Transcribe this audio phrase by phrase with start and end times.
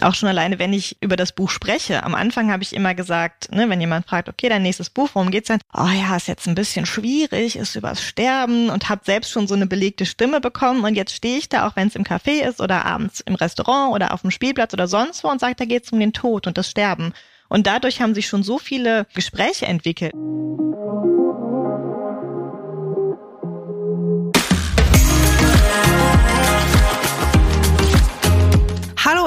[0.00, 2.02] Auch schon alleine, wenn ich über das Buch spreche.
[2.02, 5.30] Am Anfang habe ich immer gesagt, ne, wenn jemand fragt, okay, dein nächstes Buch, worum
[5.30, 5.60] geht's denn?
[5.74, 9.54] Oh ja, ist jetzt ein bisschen schwierig, ist übers Sterben und habe selbst schon so
[9.54, 12.60] eine belegte Stimme bekommen und jetzt stehe ich da, auch wenn es im Café ist
[12.60, 15.92] oder abends im Restaurant oder auf dem Spielplatz oder sonst wo und sage, da geht's
[15.92, 17.12] um den Tod und das Sterben.
[17.48, 20.12] Und dadurch haben sich schon so viele Gespräche entwickelt.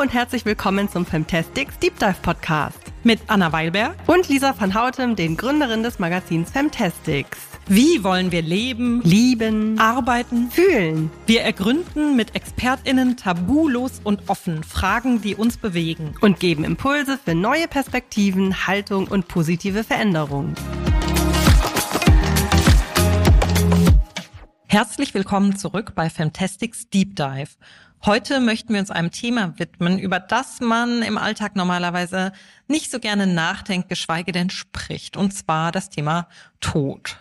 [0.03, 5.15] Und herzlich willkommen zum Femtastics Deep Dive Podcast mit Anna Weilberg und Lisa van Houten,
[5.15, 7.37] den Gründerin des Magazins Femtastics.
[7.67, 11.09] Wie wollen wir leben, lieben, arbeiten, fühlen?
[11.25, 17.33] Wir ergründen mit ExpertInnen tabulos und offen Fragen, die uns bewegen und geben Impulse für
[17.33, 20.53] neue Perspektiven, Haltung und positive Veränderungen.
[24.73, 27.51] Herzlich willkommen zurück bei Fantastics Deep Dive.
[28.05, 32.33] Heute möchten wir uns einem Thema widmen, über das man im Alltag normalerweise
[32.67, 36.27] nicht so gerne nachdenkt, geschweige denn spricht, und zwar das Thema
[36.59, 37.15] Tod.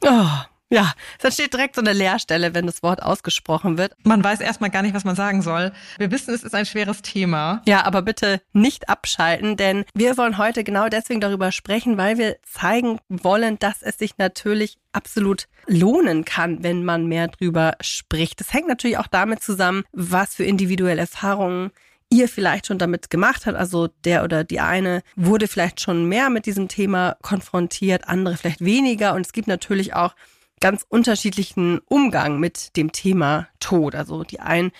[0.00, 0.28] Oh,
[0.72, 3.94] ja, es entsteht direkt so eine Leerstelle, wenn das Wort ausgesprochen wird.
[4.04, 5.70] Man weiß erstmal gar nicht, was man sagen soll.
[5.98, 7.60] Wir wissen, es ist ein schweres Thema.
[7.66, 12.36] Ja, aber bitte nicht abschalten, denn wir wollen heute genau deswegen darüber sprechen, weil wir
[12.42, 18.40] zeigen wollen, dass es sich natürlich absolut lohnen kann, wenn man mehr drüber spricht.
[18.40, 21.70] Das hängt natürlich auch damit zusammen, was für individuelle Erfahrungen
[22.08, 23.56] ihr vielleicht schon damit gemacht habt.
[23.56, 28.64] Also der oder die eine wurde vielleicht schon mehr mit diesem Thema konfrontiert, andere vielleicht
[28.64, 29.14] weniger.
[29.14, 30.14] Und es gibt natürlich auch
[30.62, 33.94] ganz unterschiedlichen Umgang mit dem Thema Tod.
[33.94, 34.72] Also die einen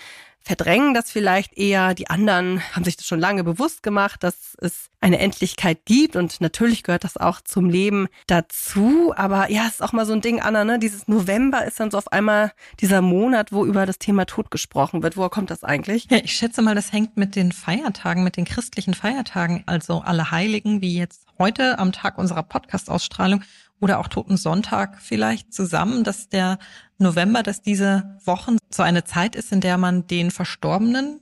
[0.43, 4.89] verdrängen das vielleicht eher, die anderen haben sich das schon lange bewusst gemacht, dass es
[4.99, 9.13] eine Endlichkeit gibt und natürlich gehört das auch zum Leben dazu.
[9.15, 10.79] Aber ja, es ist auch mal so ein Ding, Anna, ne?
[10.79, 15.01] Dieses November ist dann so auf einmal dieser Monat, wo über das Thema Tod gesprochen
[15.01, 15.15] wird.
[15.15, 16.07] Woher kommt das eigentlich?
[16.09, 20.31] Ja, ich schätze mal, das hängt mit den Feiertagen, mit den christlichen Feiertagen, also alle
[20.31, 23.43] Heiligen, wie jetzt heute am Tag unserer Podcast-Ausstrahlung
[23.83, 26.57] oder auch Toten Sonntag vielleicht zusammen, dass der
[26.97, 31.19] November, dass diese Wochen so eine Zeit ist, in der man den Verstorbenen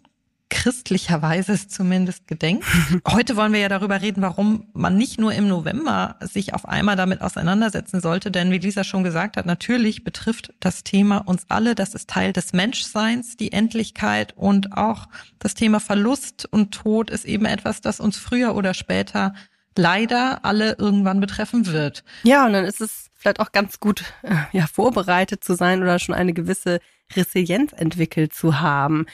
[0.51, 2.63] christlicherweise zumindest gedenkt.
[3.07, 6.95] Heute wollen wir ja darüber reden, warum man nicht nur im November sich auf einmal
[6.95, 11.73] damit auseinandersetzen sollte, denn wie Lisa schon gesagt hat, natürlich betrifft das Thema uns alle.
[11.73, 15.07] Das ist Teil des Menschseins, die Endlichkeit und auch
[15.39, 19.33] das Thema Verlust und Tod ist eben etwas, das uns früher oder später
[19.77, 22.03] leider alle irgendwann betreffen wird.
[22.23, 25.99] Ja, und dann ist es vielleicht auch ganz gut, äh, ja, vorbereitet zu sein oder
[25.99, 26.79] schon eine gewisse
[27.15, 29.05] Resilienz entwickelt zu haben.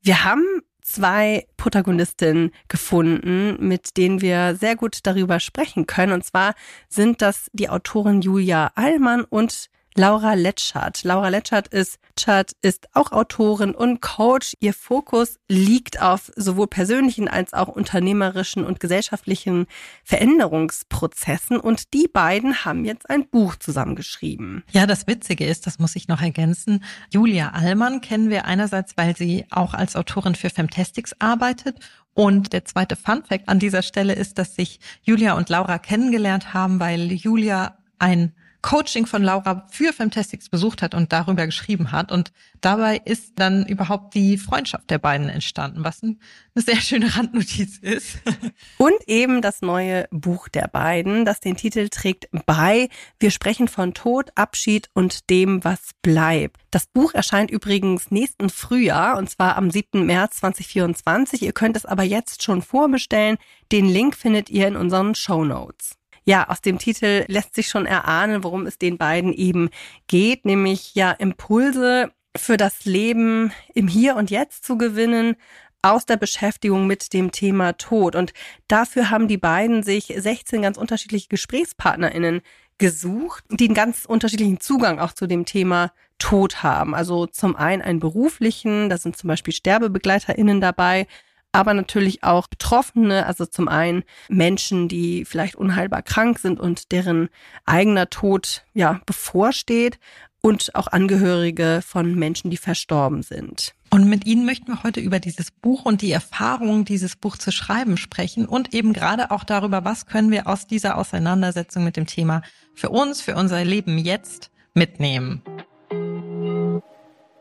[0.00, 0.44] Wir haben
[0.82, 6.12] zwei Protagonistinnen gefunden, mit denen wir sehr gut darüber sprechen können.
[6.12, 6.54] Und zwar
[6.88, 11.02] sind das die Autorin Julia Allmann und Laura Letschert.
[11.02, 14.54] Laura Letschert ist, Letschert ist auch Autorin und Coach.
[14.60, 19.66] Ihr Fokus liegt auf sowohl persönlichen als auch unternehmerischen und gesellschaftlichen
[20.04, 21.58] Veränderungsprozessen.
[21.58, 24.62] Und die beiden haben jetzt ein Buch zusammengeschrieben.
[24.70, 26.84] Ja, das Witzige ist, das muss ich noch ergänzen.
[27.12, 31.80] Julia Allmann kennen wir einerseits, weil sie auch als Autorin für Femtastics arbeitet
[32.14, 36.54] und der zweite Fun Fact an dieser Stelle ist, dass sich Julia und Laura kennengelernt
[36.54, 38.32] haben, weil Julia ein
[38.62, 42.10] Coaching von Laura für Fantastics besucht hat und darüber geschrieben hat.
[42.10, 46.16] Und dabei ist dann überhaupt die Freundschaft der beiden entstanden, was eine
[46.54, 48.18] sehr schöne Randnotiz ist.
[48.78, 52.88] Und eben das neue Buch der beiden, das den Titel trägt bei
[53.20, 56.60] Wir sprechen von Tod, Abschied und dem, was bleibt.
[56.70, 60.04] Das Buch erscheint übrigens nächsten Frühjahr und zwar am 7.
[60.04, 61.42] März 2024.
[61.42, 63.38] Ihr könnt es aber jetzt schon vorbestellen.
[63.72, 65.97] Den Link findet ihr in unseren Show Notes.
[66.28, 69.70] Ja, aus dem Titel lässt sich schon erahnen, worum es den beiden eben
[70.08, 75.36] geht, nämlich ja Impulse für das Leben im Hier und Jetzt zu gewinnen,
[75.80, 78.14] aus der Beschäftigung mit dem Thema Tod.
[78.14, 78.34] Und
[78.66, 82.42] dafür haben die beiden sich 16 ganz unterschiedliche GesprächspartnerInnen
[82.76, 86.94] gesucht, die einen ganz unterschiedlichen Zugang auch zu dem Thema Tod haben.
[86.94, 91.06] Also zum einen einen beruflichen, da sind zum Beispiel SterbebegleiterInnen dabei,
[91.52, 97.28] aber natürlich auch Betroffene, also zum einen Menschen, die vielleicht unheilbar krank sind und deren
[97.64, 99.98] eigener Tod ja bevorsteht
[100.40, 103.74] und auch Angehörige von Menschen, die verstorben sind.
[103.90, 107.50] Und mit Ihnen möchten wir heute über dieses Buch und die Erfahrungen, dieses Buch zu
[107.50, 112.06] schreiben sprechen und eben gerade auch darüber, was können wir aus dieser Auseinandersetzung mit dem
[112.06, 112.42] Thema
[112.74, 115.42] für uns, für unser Leben jetzt mitnehmen.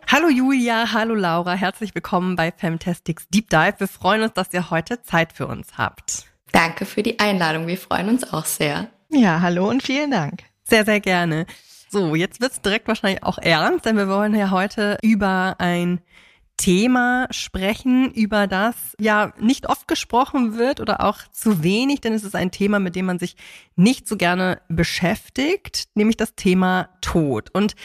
[0.10, 3.74] Hallo Julia, hallo Laura, herzlich willkommen bei Femtastics Deep Dive.
[3.80, 6.28] Wir freuen uns, dass ihr heute Zeit für uns habt.
[6.54, 8.88] Danke für die Einladung, wir freuen uns auch sehr.
[9.10, 10.44] Ja, hallo und vielen Dank.
[10.64, 11.46] Sehr, sehr gerne.
[11.90, 16.00] So, jetzt wird's direkt wahrscheinlich auch ernst, denn wir wollen ja heute über ein
[16.56, 22.24] Thema sprechen, über das ja nicht oft gesprochen wird oder auch zu wenig, denn es
[22.24, 23.36] ist ein Thema, mit dem man sich
[23.76, 27.50] nicht so gerne beschäftigt, nämlich das Thema Tod.
[27.52, 27.76] Und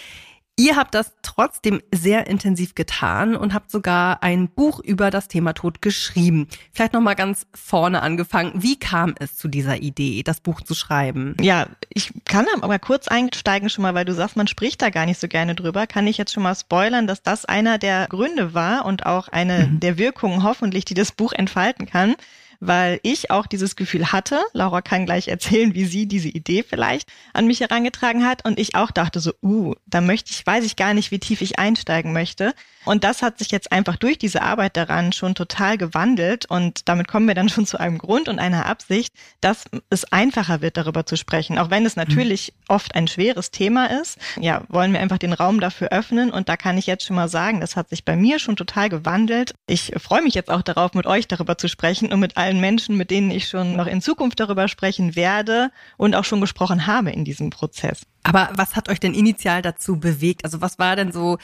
[0.58, 5.54] Ihr habt das trotzdem sehr intensiv getan und habt sogar ein Buch über das Thema
[5.54, 6.46] Tod geschrieben.
[6.72, 8.52] Vielleicht noch mal ganz vorne angefangen.
[8.54, 11.36] Wie kam es zu dieser Idee, das Buch zu schreiben?
[11.40, 15.06] Ja, ich kann aber kurz einsteigen schon mal, weil du sagst, man spricht da gar
[15.06, 15.86] nicht so gerne drüber.
[15.86, 19.68] Kann ich jetzt schon mal spoilern, dass das einer der Gründe war und auch eine
[19.68, 19.80] mhm.
[19.80, 22.14] der Wirkungen hoffentlich, die das Buch entfalten kann
[22.64, 24.40] weil ich auch dieses Gefühl hatte.
[24.52, 28.76] Laura kann gleich erzählen, wie sie diese Idee vielleicht an mich herangetragen hat und ich
[28.76, 32.12] auch dachte so, uh, da möchte ich, weiß ich gar nicht, wie tief ich einsteigen
[32.12, 32.54] möchte.
[32.84, 37.08] Und das hat sich jetzt einfach durch diese Arbeit daran schon total gewandelt und damit
[37.08, 41.04] kommen wir dann schon zu einem Grund und einer Absicht, dass es einfacher wird, darüber
[41.06, 41.58] zu sprechen.
[41.58, 45.60] Auch wenn es natürlich oft ein schweres Thema ist, ja, wollen wir einfach den Raum
[45.60, 48.38] dafür öffnen und da kann ich jetzt schon mal sagen, das hat sich bei mir
[48.38, 49.54] schon total gewandelt.
[49.66, 52.96] Ich freue mich jetzt auch darauf, mit euch darüber zu sprechen und mit allen Menschen,
[52.96, 57.10] mit denen ich schon noch in Zukunft darüber sprechen werde und auch schon gesprochen habe
[57.10, 58.02] in diesem Prozess.
[58.22, 60.44] Aber was hat euch denn initial dazu bewegt?
[60.44, 61.38] Also was war denn so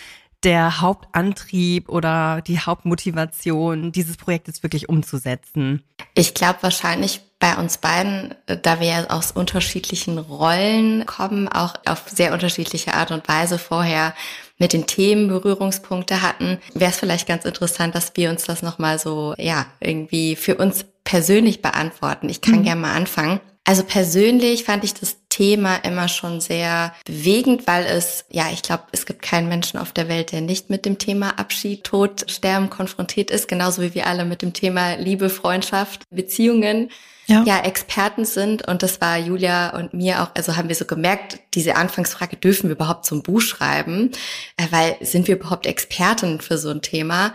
[0.45, 5.83] der Hauptantrieb oder die Hauptmotivation, dieses Projekt jetzt wirklich umzusetzen?
[6.15, 11.75] Ich glaube wahrscheinlich bei uns beiden, äh, da wir ja aus unterschiedlichen Rollen kommen, auch
[11.87, 14.15] auf sehr unterschiedliche Art und Weise vorher
[14.59, 18.99] mit den Themen Berührungspunkte hatten, wäre es vielleicht ganz interessant, dass wir uns das nochmal
[18.99, 22.29] so, ja, irgendwie für uns persönlich beantworten.
[22.29, 22.65] Ich kann mhm.
[22.65, 23.41] gerne mal anfangen.
[23.65, 28.85] Also persönlich fand ich das Thema immer schon sehr bewegend, weil es, ja, ich glaube,
[28.93, 32.69] es gibt keinen Menschen auf der Welt, der nicht mit dem Thema Abschied, Tod, Sterben
[32.69, 36.91] konfrontiert ist, genauso wie wir alle mit dem Thema Liebe, Freundschaft, Beziehungen.
[37.27, 37.43] Ja.
[37.45, 41.41] ja, Experten sind und das war Julia und mir auch, also haben wir so gemerkt,
[41.53, 44.13] diese Anfangsfrage, dürfen wir überhaupt so ein Buch schreiben,
[44.57, 47.35] äh, weil sind wir überhaupt Experten für so ein Thema?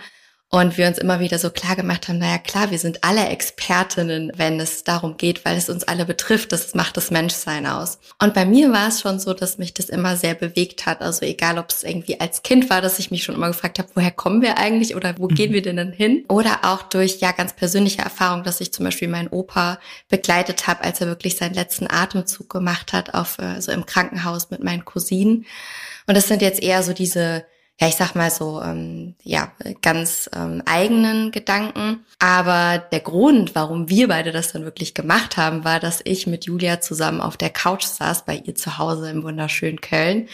[0.54, 4.32] Und wir uns immer wieder so klar gemacht haben, naja klar, wir sind alle Expertinnen,
[4.36, 6.52] wenn es darum geht, weil es uns alle betrifft.
[6.52, 7.98] Das macht das Menschsein aus.
[8.22, 11.02] Und bei mir war es schon so, dass mich das immer sehr bewegt hat.
[11.02, 13.90] Also egal, ob es irgendwie als Kind war, dass ich mich schon immer gefragt habe,
[13.96, 15.34] woher kommen wir eigentlich oder wo mhm.
[15.34, 16.24] gehen wir denn dann hin?
[16.28, 20.84] Oder auch durch ja ganz persönliche Erfahrung, dass ich zum Beispiel meinen Opa begleitet habe,
[20.84, 24.86] als er wirklich seinen letzten Atemzug gemacht hat, auf äh, so im Krankenhaus mit meinen
[24.86, 25.48] Cousinen.
[26.06, 27.44] Und das sind jetzt eher so diese
[27.80, 32.06] ja, ich sag mal so, ähm, ja, ganz ähm, eigenen Gedanken.
[32.20, 36.46] Aber der Grund, warum wir beide das dann wirklich gemacht haben, war, dass ich mit
[36.46, 40.30] Julia zusammen auf der Couch saß bei ihr zu Hause im wunderschönen Köln.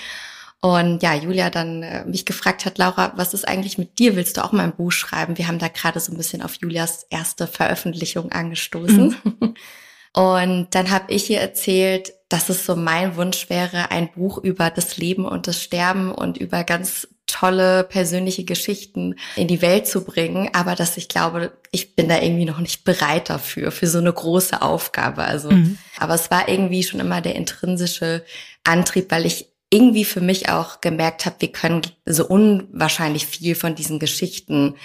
[0.62, 4.18] Und ja, Julia dann äh, mich gefragt hat, Laura, was ist eigentlich mit dir?
[4.18, 5.38] Willst du auch mal ein Buch schreiben?
[5.38, 9.16] Wir haben da gerade so ein bisschen auf Julias erste Veröffentlichung angestoßen.
[9.24, 9.56] Mhm.
[10.14, 14.70] Und dann habe ich ihr erzählt, dass es so mein Wunsch wäre, ein Buch über
[14.70, 20.04] das Leben und das Sterben und über ganz tolle persönliche Geschichten in die Welt zu
[20.04, 24.00] bringen, aber dass ich glaube, ich bin da irgendwie noch nicht bereit dafür, für so
[24.00, 25.24] eine große Aufgabe.
[25.24, 25.78] Also, mhm.
[25.98, 28.26] aber es war irgendwie schon immer der intrinsische
[28.64, 33.76] Antrieb, weil ich irgendwie für mich auch gemerkt habe, wir können so unwahrscheinlich viel von
[33.76, 34.76] diesen Geschichten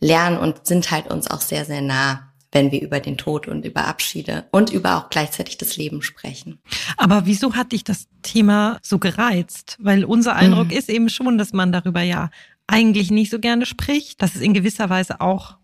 [0.00, 3.64] lernen und sind halt uns auch sehr, sehr nah wenn wir über den Tod und
[3.64, 6.60] über Abschiede und über auch gleichzeitig das Leben sprechen.
[6.96, 9.78] Aber wieso hat dich das Thema so gereizt?
[9.80, 10.76] Weil unser Eindruck mhm.
[10.76, 12.30] ist eben schon, dass man darüber ja
[12.66, 15.56] eigentlich nicht so gerne spricht, dass es in gewisser Weise auch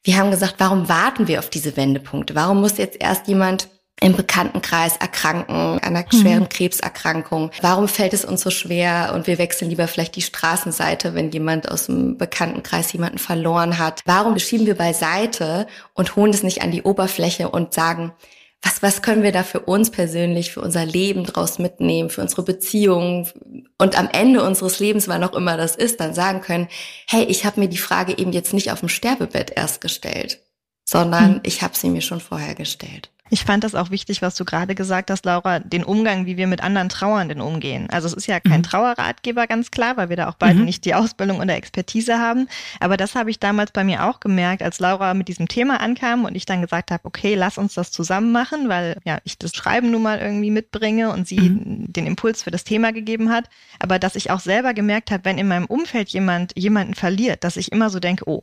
[0.03, 2.35] Wir haben gesagt, warum warten wir auf diese Wendepunkte?
[2.35, 3.69] Warum muss jetzt erst jemand
[4.01, 6.19] im Bekanntenkreis erkranken, einer mhm.
[6.19, 7.51] schweren Krebserkrankung.
[7.61, 11.71] Warum fällt es uns so schwer und wir wechseln lieber vielleicht die Straßenseite, wenn jemand
[11.71, 14.01] aus dem Bekanntenkreis jemanden verloren hat?
[14.07, 18.13] Warum schieben wir beiseite und holen es nicht an die Oberfläche und sagen,
[18.63, 22.43] was, was können wir da für uns persönlich, für unser Leben draus mitnehmen, für unsere
[22.43, 23.27] Beziehungen
[23.79, 26.69] und am Ende unseres Lebens, wann auch immer das ist, dann sagen können,
[27.07, 30.41] hey, ich habe mir die Frage eben jetzt nicht auf dem Sterbebett erst gestellt,
[30.85, 31.41] sondern hm.
[31.45, 33.11] ich habe sie mir schon vorher gestellt.
[33.31, 36.49] Ich fand das auch wichtig, was du gerade gesagt hast, Laura, den Umgang, wie wir
[36.49, 37.89] mit anderen Trauernden umgehen.
[37.91, 38.65] Also es ist ja kein mhm.
[38.65, 40.65] Trauerratgeber, ganz klar, weil wir da auch beide mhm.
[40.65, 42.49] nicht die Ausbildung oder Expertise haben.
[42.81, 46.25] Aber das habe ich damals bei mir auch gemerkt, als Laura mit diesem Thema ankam
[46.25, 49.55] und ich dann gesagt habe, okay, lass uns das zusammen machen, weil ja ich das
[49.55, 51.93] Schreiben nun mal irgendwie mitbringe und sie mhm.
[51.93, 53.49] den Impuls für das Thema gegeben hat.
[53.79, 57.57] Aber dass ich auch selber gemerkt habe, wenn in meinem Umfeld jemand jemanden verliert, dass
[57.57, 58.43] ich immer so denke, oh,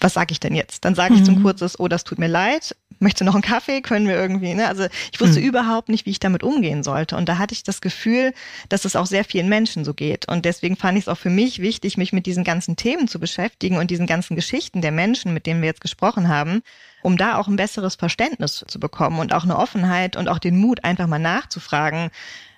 [0.00, 0.84] was sage ich denn jetzt?
[0.84, 1.42] Dann sage ich zum mhm.
[1.42, 4.68] Kurzes, oh, das tut mir leid, möchte noch einen Kaffee, können wir irgendwie, ne?
[4.68, 5.46] Also ich wusste mhm.
[5.46, 7.16] überhaupt nicht, wie ich damit umgehen sollte.
[7.16, 8.32] Und da hatte ich das Gefühl,
[8.68, 10.28] dass es auch sehr vielen Menschen so geht.
[10.28, 13.18] Und deswegen fand ich es auch für mich wichtig, mich mit diesen ganzen Themen zu
[13.18, 16.62] beschäftigen und diesen ganzen Geschichten der Menschen, mit denen wir jetzt gesprochen haben,
[17.02, 20.56] um da auch ein besseres Verständnis zu bekommen und auch eine Offenheit und auch den
[20.56, 22.10] Mut, einfach mal nachzufragen,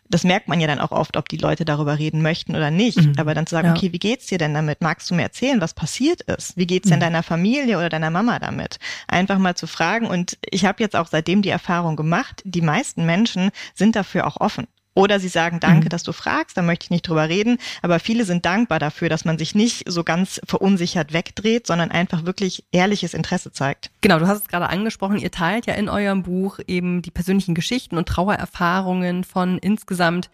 [0.09, 2.99] das merkt man ja dann auch oft, ob die Leute darüber reden möchten oder nicht.
[2.99, 3.15] Mhm.
[3.19, 3.75] Aber dann zu sagen, ja.
[3.75, 4.81] okay, wie geht's dir denn damit?
[4.81, 6.57] Magst du mir erzählen, was passiert ist?
[6.57, 7.05] Wie geht's denn mhm.
[7.05, 8.79] deiner Familie oder deiner Mama damit?
[9.09, 10.07] Einfach mal zu fragen.
[10.07, 14.41] Und ich habe jetzt auch seitdem die Erfahrung gemacht, die meisten Menschen sind dafür auch
[14.41, 14.67] offen.
[14.97, 15.88] Oder sie sagen, danke, mhm.
[15.91, 17.59] dass du fragst, da möchte ich nicht drüber reden.
[17.83, 22.25] Aber viele sind dankbar dafür, dass man sich nicht so ganz verunsichert wegdreht, sondern einfach
[22.25, 23.91] wirklich ehrliches Interesse zeigt.
[24.00, 27.55] Genau, du hast es gerade angesprochen, ihr teilt ja in eurem Buch eben die persönlichen
[27.55, 30.31] Geschichten und Trauererfahrungen von insgesamt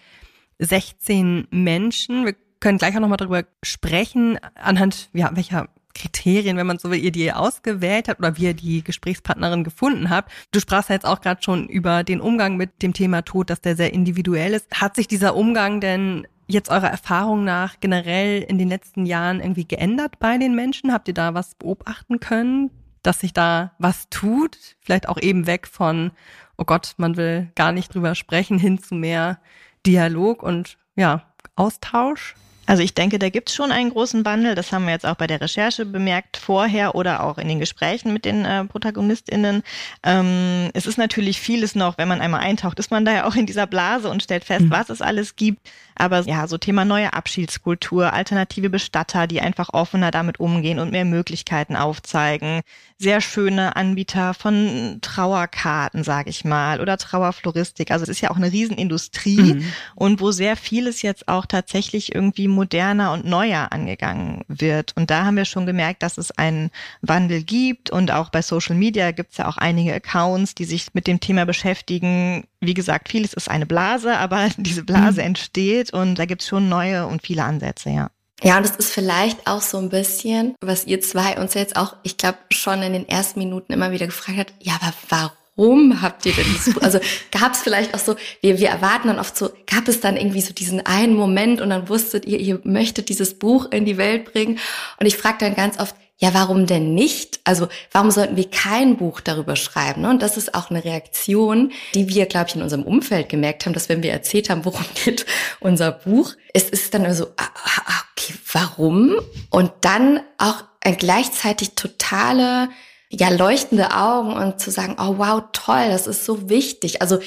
[0.60, 2.24] 16 Menschen.
[2.24, 7.02] Wir können gleich auch nochmal darüber sprechen, anhand ja, welcher Kriterien, wenn man so will,
[7.02, 10.32] ihr die ausgewählt habt oder wie ihr die Gesprächspartnerin gefunden habt.
[10.50, 13.60] Du sprachst ja jetzt auch gerade schon über den Umgang mit dem Thema Tod, dass
[13.60, 14.70] der sehr individuell ist.
[14.72, 19.66] Hat sich dieser Umgang denn jetzt eurer Erfahrung nach generell in den letzten Jahren irgendwie
[19.66, 20.92] geändert bei den Menschen?
[20.92, 22.70] Habt ihr da was beobachten können,
[23.02, 24.56] dass sich da was tut?
[24.80, 26.12] Vielleicht auch eben weg von,
[26.56, 29.40] oh Gott, man will gar nicht drüber sprechen, hin zu mehr
[29.86, 31.22] Dialog und ja,
[31.56, 32.34] Austausch?
[32.66, 34.54] Also ich denke, da gibt es schon einen großen Wandel.
[34.54, 38.12] Das haben wir jetzt auch bei der Recherche bemerkt, vorher oder auch in den Gesprächen
[38.12, 39.62] mit den äh, ProtagonistInnen.
[40.04, 43.34] Ähm, es ist natürlich vieles noch, wenn man einmal eintaucht, ist man da ja auch
[43.34, 44.70] in dieser Blase und stellt fest, mhm.
[44.70, 45.68] was es alles gibt.
[46.02, 51.04] Aber ja, so Thema neue Abschiedskultur, alternative Bestatter, die einfach offener damit umgehen und mehr
[51.04, 52.62] Möglichkeiten aufzeigen.
[52.98, 57.92] Sehr schöne Anbieter von Trauerkarten, sage ich mal, oder Trauerfloristik.
[57.92, 59.72] Also es ist ja auch eine Riesenindustrie mhm.
[59.94, 64.96] und wo sehr vieles jetzt auch tatsächlich irgendwie moderner und neuer angegangen wird.
[64.96, 68.74] Und da haben wir schon gemerkt, dass es einen Wandel gibt und auch bei Social
[68.74, 72.48] Media gibt es ja auch einige Accounts, die sich mit dem Thema beschäftigen.
[72.60, 75.28] Wie gesagt, vieles ist eine Blase, aber diese Blase mhm.
[75.28, 78.10] entsteht und da gibt es schon neue und viele Ansätze, ja.
[78.42, 81.94] Ja, und das ist vielleicht auch so ein bisschen, was ihr zwei uns jetzt auch,
[82.02, 85.36] ich glaube, schon in den ersten Minuten immer wieder gefragt habt, ja, aber warum?
[85.56, 86.82] warum habt ihr denn das Buch?
[86.82, 86.98] Also
[87.30, 90.40] gab es vielleicht auch so, wir, wir erwarten dann oft so, gab es dann irgendwie
[90.40, 94.32] so diesen einen Moment und dann wusstet ihr, ihr möchtet dieses Buch in die Welt
[94.32, 94.58] bringen.
[94.98, 97.40] Und ich frage dann ganz oft, ja, warum denn nicht?
[97.42, 100.04] Also warum sollten wir kein Buch darüber schreiben?
[100.04, 103.72] Und das ist auch eine Reaktion, die wir, glaube ich, in unserem Umfeld gemerkt haben,
[103.72, 105.26] dass wenn wir erzählt haben, worum geht
[105.58, 109.16] unser Buch, es ist dann so, ah, ah, ah, okay, warum?
[109.50, 112.68] Und dann auch ein gleichzeitig totale
[113.08, 117.02] ja, leuchtende Augen und zu sagen, oh wow, toll, das ist so wichtig.
[117.02, 117.18] Also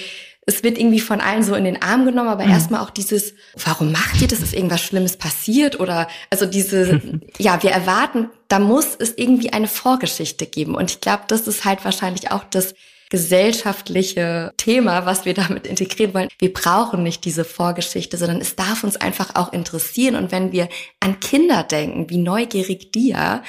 [0.46, 2.52] es wird irgendwie von allen so in den Arm genommen, aber mhm.
[2.52, 3.34] erstmal auch dieses,
[3.64, 4.42] warum macht ihr das?
[4.42, 5.80] Ist irgendwas Schlimmes passiert?
[5.80, 7.02] Oder also diese,
[7.40, 10.76] ja, wir erwarten, da muss es irgendwie eine Vorgeschichte geben.
[10.76, 12.76] Und ich glaube, das ist halt wahrscheinlich auch das
[13.10, 16.30] gesellschaftliche Thema, was wir damit integrieren wollen.
[16.40, 20.16] Wir brauchen nicht diese Vorgeschichte, sondern es darf uns einfach auch interessieren.
[20.16, 23.44] Und wenn wir an Kinder denken, wie neugierig die ja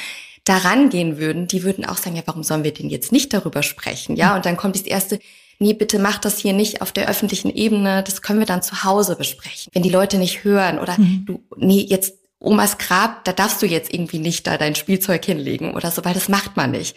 [0.45, 3.63] daran gehen würden, die würden auch sagen, ja, warum sollen wir denn jetzt nicht darüber
[3.63, 4.17] sprechen?
[4.17, 5.19] Ja, und dann kommt das erste,
[5.59, 8.85] nee, bitte mach das hier nicht auf der öffentlichen Ebene, das können wir dann zu
[8.85, 9.71] Hause besprechen.
[9.75, 11.25] Wenn die Leute nicht hören oder mhm.
[11.27, 15.75] du, nee, jetzt Omas Grab, da darfst du jetzt irgendwie nicht da dein Spielzeug hinlegen
[15.75, 16.97] oder so, weil das macht man nicht.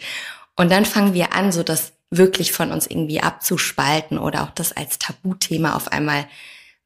[0.56, 4.72] Und dann fangen wir an, so das wirklich von uns irgendwie abzuspalten oder auch das
[4.72, 6.26] als Tabuthema auf einmal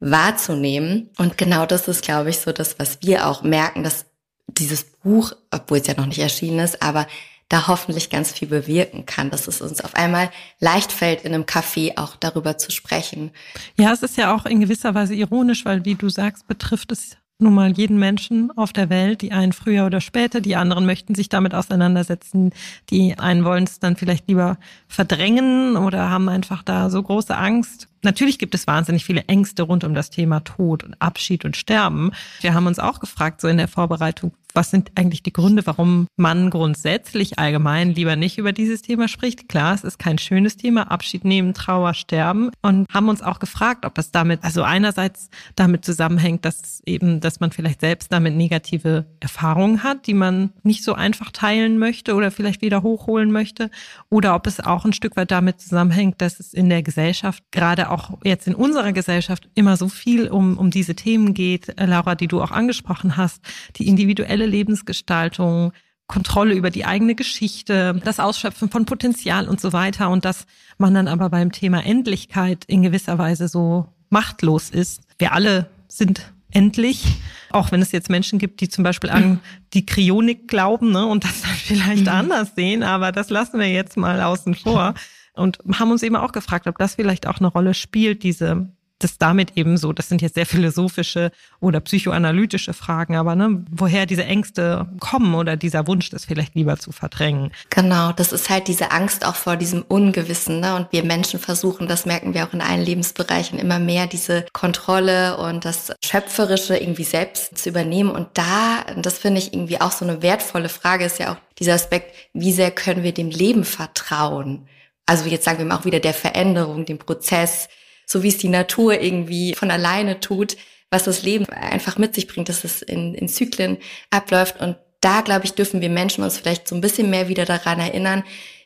[0.01, 1.11] wahrzunehmen.
[1.17, 4.05] Und genau das ist, glaube ich, so das, was wir auch merken, dass
[4.47, 7.07] dieses Buch, obwohl es ja noch nicht erschienen ist, aber
[7.49, 11.45] da hoffentlich ganz viel bewirken kann, dass es uns auf einmal leicht fällt, in einem
[11.45, 13.31] Café auch darüber zu sprechen.
[13.77, 17.17] Ja, es ist ja auch in gewisser Weise ironisch, weil wie du sagst, betrifft es
[17.39, 21.15] nun mal jeden Menschen auf der Welt, die einen früher oder später, die anderen möchten
[21.15, 22.53] sich damit auseinandersetzen,
[22.91, 27.89] die einen wollen es dann vielleicht lieber verdrängen oder haben einfach da so große Angst.
[28.03, 32.13] Natürlich gibt es wahnsinnig viele Ängste rund um das Thema Tod und Abschied und Sterben.
[32.41, 36.07] Wir haben uns auch gefragt, so in der Vorbereitung, was sind eigentlich die Gründe, warum
[36.17, 39.49] man grundsätzlich allgemein lieber nicht über dieses Thema spricht?
[39.49, 42.51] Klar, es ist kein schönes Thema, Abschied nehmen, Trauer, Sterben.
[42.63, 47.41] Und haben uns auch gefragt, ob das damit, also einerseits damit zusammenhängt, dass eben, dass
[47.41, 52.31] man vielleicht selbst damit negative Erfahrungen hat, die man nicht so einfach teilen möchte oder
[52.31, 53.71] vielleicht wieder hochholen möchte.
[54.09, 57.91] Oder ob es auch ein Stück weit damit zusammenhängt, dass es in der Gesellschaft, gerade
[57.91, 62.29] auch jetzt in unserer Gesellschaft, immer so viel um, um diese Themen geht, Laura, die
[62.29, 63.43] du auch angesprochen hast,
[63.77, 65.73] die individuelle individuelle Lebensgestaltung,
[66.07, 70.11] Kontrolle über die eigene Geschichte, das Ausschöpfen von Potenzial und so weiter.
[70.11, 70.47] Und dass
[70.77, 75.03] man dann aber beim Thema Endlichkeit in gewisser Weise so machtlos ist.
[75.19, 77.05] Wir alle sind endlich,
[77.51, 79.41] auch wenn es jetzt Menschen gibt, die zum Beispiel an
[79.73, 82.09] die Kryonik glauben ne, und das dann vielleicht mhm.
[82.09, 84.95] anders sehen, aber das lassen wir jetzt mal außen vor.
[85.37, 89.19] Und haben uns eben auch gefragt, ob das vielleicht auch eine Rolle spielt, diese das
[89.19, 91.31] damit eben so, das sind jetzt sehr philosophische
[91.61, 96.79] oder psychoanalytische Fragen, aber ne, woher diese Ängste kommen oder dieser Wunsch, das vielleicht lieber
[96.79, 97.53] zu verdrängen.
[97.71, 100.61] Genau, das ist halt diese Angst auch vor diesem Ungewissen.
[100.61, 100.77] Ne?
[100.77, 105.37] Und wir Menschen versuchen, das merken wir auch in allen Lebensbereichen, immer mehr diese Kontrolle
[105.37, 108.11] und das Schöpferische irgendwie selbst zu übernehmen.
[108.11, 111.75] Und da, das finde ich irgendwie auch so eine wertvolle Frage, ist ja auch dieser
[111.75, 114.67] Aspekt, wie sehr können wir dem Leben vertrauen?
[115.07, 117.69] Also jetzt sagen wir mal auch wieder der Veränderung, dem Prozess,
[118.07, 120.57] so wie es die Natur irgendwie von alleine tut,
[120.91, 123.79] was das Leben einfach mit sich bringt, dass es in, in Zyklen
[124.11, 124.61] abläuft.
[124.61, 127.81] Und da, glaube ich, dürfen wir Menschen uns vielleicht so ein bisschen mehr wieder daran
[127.81, 128.25] erinnern,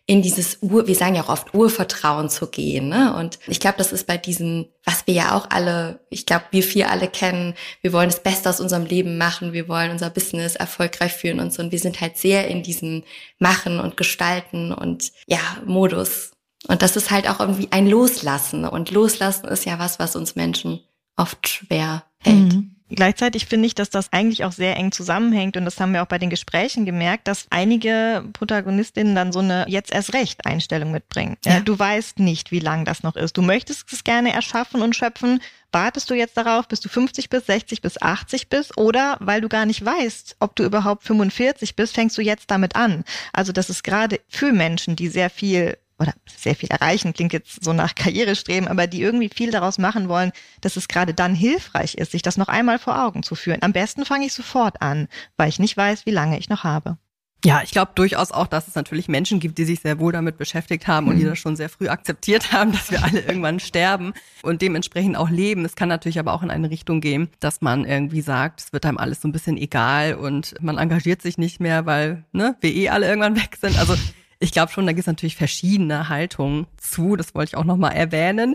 [0.09, 2.89] in dieses Ur, wir sagen ja auch oft Urvertrauen zu gehen.
[2.89, 3.15] Ne?
[3.15, 6.63] Und ich glaube, das ist bei diesen, was wir ja auch alle, ich glaube, wir
[6.63, 10.57] vier alle kennen, wir wollen das Beste aus unserem Leben machen, wir wollen unser Business
[10.57, 11.63] erfolgreich führen und so.
[11.63, 13.05] Und wir sind halt sehr in diesem
[13.39, 16.33] Machen und Gestalten und ja, Modus.
[16.69, 18.65] Und das ist halt auch irgendwie ein Loslassen.
[18.65, 20.81] Und Loslassen ist ja was, was uns Menschen
[21.17, 22.55] oft schwer fällt.
[22.55, 22.77] Mhm.
[22.91, 26.09] Gleichzeitig finde ich, dass das eigentlich auch sehr eng zusammenhängt und das haben wir auch
[26.09, 31.37] bei den Gesprächen gemerkt, dass einige Protagonistinnen dann so eine jetzt erst recht Einstellung mitbringen.
[31.45, 31.61] Ja.
[31.61, 33.37] Du weißt nicht, wie lang das noch ist.
[33.37, 35.43] Du möchtest es gerne erschaffen und schöpfen.
[35.71, 39.51] Wartest du jetzt darauf, bis du 50 bis 60 bis 80 bist oder weil du
[39.51, 43.05] gar nicht weißt, ob du überhaupt 45 bist, fängst du jetzt damit an.
[43.35, 47.65] Also das ist gerade für Menschen, die sehr viel oder sehr viel erreichen, klingt jetzt
[47.65, 51.95] so nach Karrierestreben, aber die irgendwie viel daraus machen wollen, dass es gerade dann hilfreich
[51.95, 53.63] ist, sich das noch einmal vor Augen zu führen.
[53.63, 56.99] Am besten fange ich sofort an, weil ich nicht weiß, wie lange ich noch habe.
[57.45, 60.39] Ja, ich glaube durchaus auch, dass es natürlich Menschen gibt, die sich sehr wohl damit
[60.39, 61.29] beschäftigt haben und die mhm.
[61.29, 65.65] das schon sehr früh akzeptiert haben, dass wir alle irgendwann sterben und dementsprechend auch leben.
[65.65, 68.85] Es kann natürlich aber auch in eine Richtung gehen, dass man irgendwie sagt, es wird
[68.87, 72.75] einem alles so ein bisschen egal und man engagiert sich nicht mehr, weil ne, wir
[72.75, 73.79] eh alle irgendwann weg sind.
[73.79, 73.95] Also
[74.41, 77.17] ich glaube schon, da gibt es natürlich verschiedene Haltungen zu.
[77.17, 78.55] Das wollte ich auch nochmal erwähnen.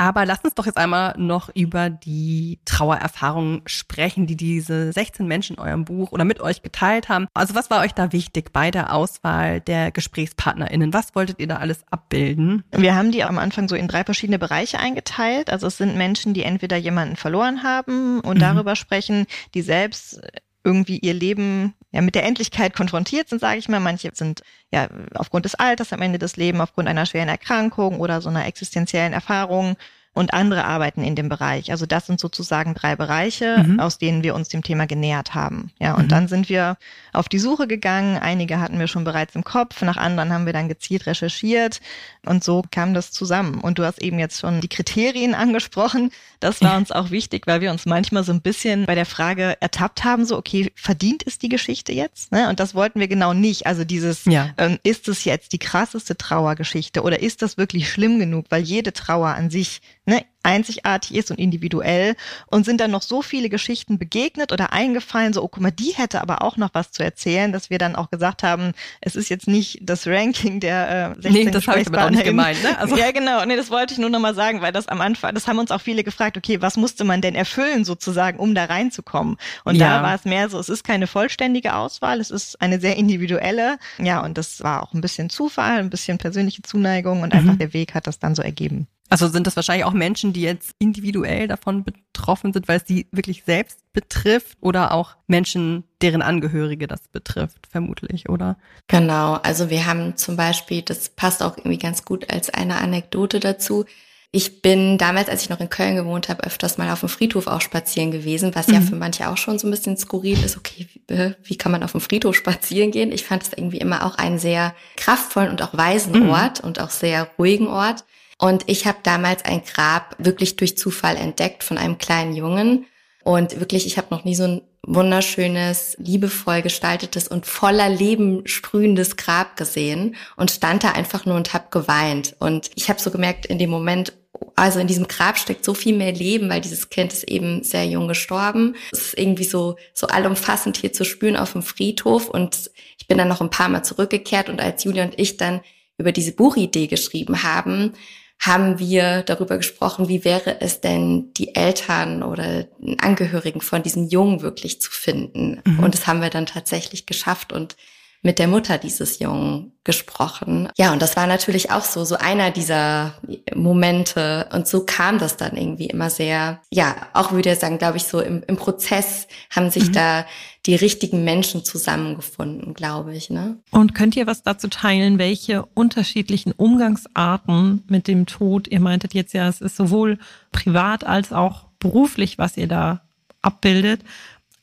[0.00, 5.56] Aber lass uns doch jetzt einmal noch über die Trauererfahrungen sprechen, die diese 16 Menschen
[5.56, 7.26] in eurem Buch oder mit euch geteilt haben.
[7.34, 10.94] Also was war euch da wichtig bei der Auswahl der GesprächspartnerInnen?
[10.94, 12.64] Was wolltet ihr da alles abbilden?
[12.74, 15.50] Wir haben die am Anfang so in drei verschiedene Bereiche eingeteilt.
[15.50, 18.40] Also es sind Menschen, die entweder jemanden verloren haben und mhm.
[18.40, 20.22] darüber sprechen, die selbst
[20.64, 23.80] irgendwie ihr Leben ja mit der Endlichkeit konfrontiert sind, sage ich mal.
[23.80, 24.42] Manche sind
[24.72, 28.46] ja aufgrund des Alters am Ende des Lebens, aufgrund einer schweren Erkrankung oder so einer
[28.46, 29.76] existenziellen Erfahrung
[30.12, 31.70] und andere arbeiten in dem Bereich.
[31.70, 33.78] Also das sind sozusagen drei Bereiche, mhm.
[33.78, 35.70] aus denen wir uns dem Thema genähert haben.
[35.78, 36.08] Ja, und mhm.
[36.08, 36.76] dann sind wir
[37.12, 38.18] auf die Suche gegangen.
[38.18, 41.80] Einige hatten wir schon bereits im Kopf, nach anderen haben wir dann gezielt recherchiert
[42.26, 43.60] und so kam das zusammen.
[43.60, 46.10] Und du hast eben jetzt schon die Kriterien angesprochen.
[46.40, 49.56] Das war uns auch wichtig, weil wir uns manchmal so ein bisschen bei der Frage
[49.60, 52.32] ertappt haben, so, okay, verdient ist die Geschichte jetzt?
[52.32, 52.48] Ne?
[52.48, 53.66] Und das wollten wir genau nicht.
[53.66, 54.50] Also dieses, ja.
[54.58, 58.46] ähm, ist es jetzt die krasseste Trauergeschichte oder ist das wirklich schlimm genug?
[58.48, 63.22] Weil jede Trauer an sich ne, einzigartig ist und individuell und sind dann noch so
[63.22, 66.92] viele Geschichten begegnet oder eingefallen, so, oh, guck mal, die hätte aber auch noch was
[66.92, 71.14] zu erzählen, dass wir dann auch gesagt haben, es ist jetzt nicht das Ranking der
[71.18, 72.78] äh, 16 Nee, das habe ich aber auch nicht gemeint, ne?
[72.78, 73.44] Also ja, genau.
[73.44, 75.70] Nee, das wollte ich nur noch mal sagen, weil das am Anfang, das haben uns
[75.70, 79.36] auch viele gefragt, okay, was musste man denn erfüllen sozusagen, um da reinzukommen?
[79.64, 79.98] Und ja.
[79.98, 83.78] da war es mehr so, es ist keine vollständige Auswahl, es ist eine sehr individuelle.
[83.98, 87.38] Ja, und das war auch ein bisschen Zufall, ein bisschen persönliche Zuneigung und mhm.
[87.38, 88.88] einfach der Weg hat das dann so ergeben.
[89.10, 93.08] Also sind das wahrscheinlich auch Menschen, die jetzt individuell davon betroffen sind, weil es sie
[93.10, 98.56] wirklich selbst betrifft oder auch Menschen, deren Angehörige das betrifft, vermutlich, oder?
[98.86, 103.40] Genau, also wir haben zum Beispiel, das passt auch irgendwie ganz gut als eine Anekdote
[103.40, 103.84] dazu.
[104.32, 107.48] Ich bin damals, als ich noch in Köln gewohnt habe, öfters mal auf dem Friedhof
[107.48, 108.74] auch spazieren gewesen, was mhm.
[108.74, 110.56] ja für manche auch schon so ein bisschen skurril ist.
[110.56, 113.10] Okay, wie, äh, wie kann man auf dem Friedhof spazieren gehen?
[113.10, 116.30] Ich fand es irgendwie immer auch einen sehr kraftvollen und auch weisen mhm.
[116.30, 118.04] Ort und auch sehr ruhigen Ort.
[118.40, 122.86] Und ich habe damals ein Grab wirklich durch Zufall entdeckt von einem kleinen Jungen.
[123.22, 129.16] Und wirklich, ich habe noch nie so ein wunderschönes, liebevoll gestaltetes und voller Leben sprühendes
[129.16, 132.34] Grab gesehen und stand da einfach nur und habe geweint.
[132.38, 134.14] Und ich habe so gemerkt, in dem Moment,
[134.56, 137.84] also in diesem Grab steckt so viel mehr Leben, weil dieses Kind ist eben sehr
[137.84, 138.74] jung gestorben.
[138.90, 142.30] Es ist irgendwie so, so allumfassend hier zu spüren auf dem Friedhof.
[142.30, 145.60] Und ich bin dann noch ein paar Mal zurückgekehrt und als Julia und ich dann
[145.98, 147.92] über diese Buchidee geschrieben haben,
[148.40, 152.66] haben wir darüber gesprochen, wie wäre es denn, die Eltern oder
[152.98, 155.60] Angehörigen von diesem Jungen wirklich zu finden.
[155.64, 155.80] Mhm.
[155.80, 157.76] Und das haben wir dann tatsächlich geschafft und
[158.22, 160.68] mit der Mutter dieses Jungen gesprochen.
[160.76, 163.14] Ja, und das war natürlich auch so, so einer dieser
[163.54, 164.46] Momente.
[164.52, 168.04] Und so kam das dann irgendwie immer sehr, ja, auch würde ich sagen, glaube ich,
[168.04, 169.92] so im, im Prozess haben sich mhm.
[169.92, 170.26] da
[170.66, 173.30] die richtigen Menschen zusammengefunden, glaube ich.
[173.30, 173.56] Ne?
[173.70, 179.32] Und könnt ihr was dazu teilen, welche unterschiedlichen Umgangsarten mit dem Tod, ihr meintet jetzt
[179.32, 180.18] ja, es ist sowohl
[180.52, 183.00] privat als auch beruflich, was ihr da
[183.40, 184.02] abbildet.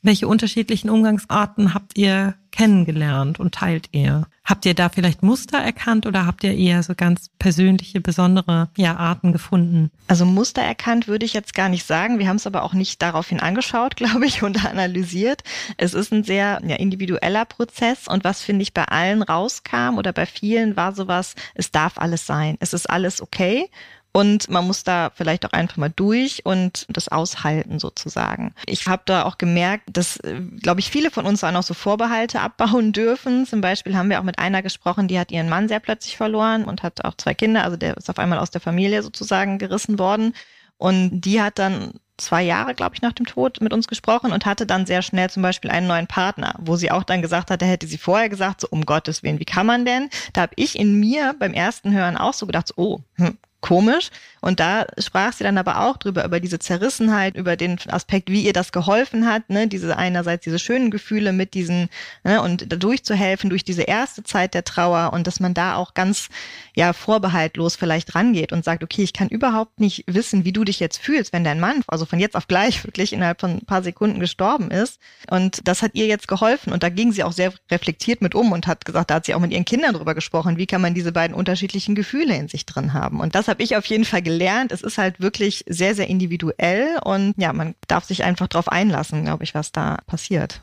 [0.02, 4.26] Welche unterschiedlichen Umgangsarten habt ihr kennengelernt und teilt ihr?
[4.44, 8.96] Habt ihr da vielleicht Muster erkannt oder habt ihr eher so ganz persönliche, besondere ja,
[8.96, 9.90] Arten gefunden?
[10.06, 12.18] Also Muster erkannt würde ich jetzt gar nicht sagen.
[12.18, 15.42] Wir haben es aber auch nicht daraufhin angeschaut, glaube ich, und analysiert.
[15.76, 20.12] Es ist ein sehr ja, individueller Prozess und was finde ich bei allen rauskam oder
[20.12, 22.56] bei vielen war sowas, es darf alles sein.
[22.60, 23.68] Es ist alles okay
[24.18, 28.52] und man muss da vielleicht auch einfach mal durch und das aushalten sozusagen.
[28.66, 31.72] Ich habe da auch gemerkt, dass, äh, glaube ich, viele von uns auch noch so
[31.72, 33.46] Vorbehalte abbauen dürfen.
[33.46, 36.64] Zum Beispiel haben wir auch mit einer gesprochen, die hat ihren Mann sehr plötzlich verloren
[36.64, 37.62] und hat auch zwei Kinder.
[37.62, 40.34] Also der ist auf einmal aus der Familie sozusagen gerissen worden.
[40.78, 44.46] Und die hat dann zwei Jahre, glaube ich, nach dem Tod mit uns gesprochen und
[44.46, 47.62] hatte dann sehr schnell zum Beispiel einen neuen Partner, wo sie auch dann gesagt hat,
[47.62, 50.10] da hätte sie vorher gesagt, so um Gottes Willen, wie kann man denn?
[50.32, 54.10] Da habe ich in mir beim ersten Hören auch so gedacht, so, oh, hm, komisch.
[54.40, 58.42] Und da sprach sie dann aber auch drüber, über diese Zerrissenheit, über den Aspekt, wie
[58.42, 61.88] ihr das geholfen hat, ne, diese einerseits diese schönen Gefühle mit diesen,
[62.22, 65.94] ne, und da durchzuhelfen durch diese erste Zeit der Trauer und dass man da auch
[65.94, 66.28] ganz,
[66.76, 70.78] ja, vorbehaltlos vielleicht rangeht und sagt, okay, ich kann überhaupt nicht wissen, wie du dich
[70.78, 73.82] jetzt fühlst, wenn dein Mann, also von jetzt auf gleich wirklich innerhalb von ein paar
[73.82, 75.00] Sekunden gestorben ist.
[75.30, 78.52] Und das hat ihr jetzt geholfen und da ging sie auch sehr reflektiert mit um
[78.52, 80.94] und hat gesagt, da hat sie auch mit ihren Kindern drüber gesprochen, wie kann man
[80.94, 83.18] diese beiden unterschiedlichen Gefühle in sich drin haben.
[83.18, 84.72] Und das habe ich auf jeden Fall gelernt.
[84.72, 89.24] Es ist halt wirklich sehr, sehr individuell und ja, man darf sich einfach darauf einlassen,
[89.24, 90.60] glaube ich, was da passiert.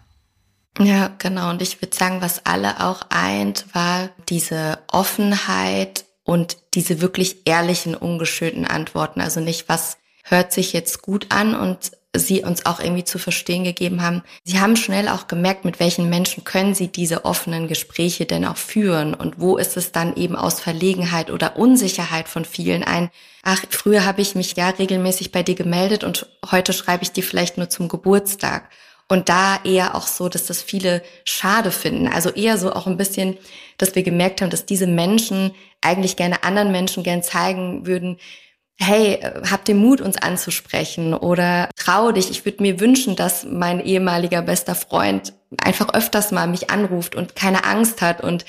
[0.80, 1.52] Ja, genau.
[1.52, 7.96] Und ich würde sagen, was alle auch eint, war diese Offenheit und diese wirklich ehrlichen,
[7.96, 9.22] ungeschönten Antworten.
[9.22, 13.64] Also nicht, was hört sich jetzt gut an und sie uns auch irgendwie zu verstehen
[13.64, 14.24] gegeben haben.
[14.44, 18.58] Sie haben schnell auch gemerkt, mit welchen Menschen können sie diese offenen Gespräche denn auch
[18.58, 23.10] führen und wo ist es dann eben aus Verlegenheit oder Unsicherheit von vielen ein,
[23.44, 27.24] ach, früher habe ich mich ja regelmäßig bei dir gemeldet und heute schreibe ich dir
[27.24, 28.70] vielleicht nur zum Geburtstag.
[29.08, 32.08] Und da eher auch so, dass das viele schade finden.
[32.08, 33.38] Also eher so auch ein bisschen,
[33.78, 38.18] dass wir gemerkt haben, dass diese Menschen eigentlich gerne anderen Menschen gern zeigen würden,
[38.78, 42.30] hey, hab den Mut, uns anzusprechen oder trau dich.
[42.30, 47.36] Ich würde mir wünschen, dass mein ehemaliger bester Freund einfach öfters mal mich anruft und
[47.36, 48.46] keine Angst hat und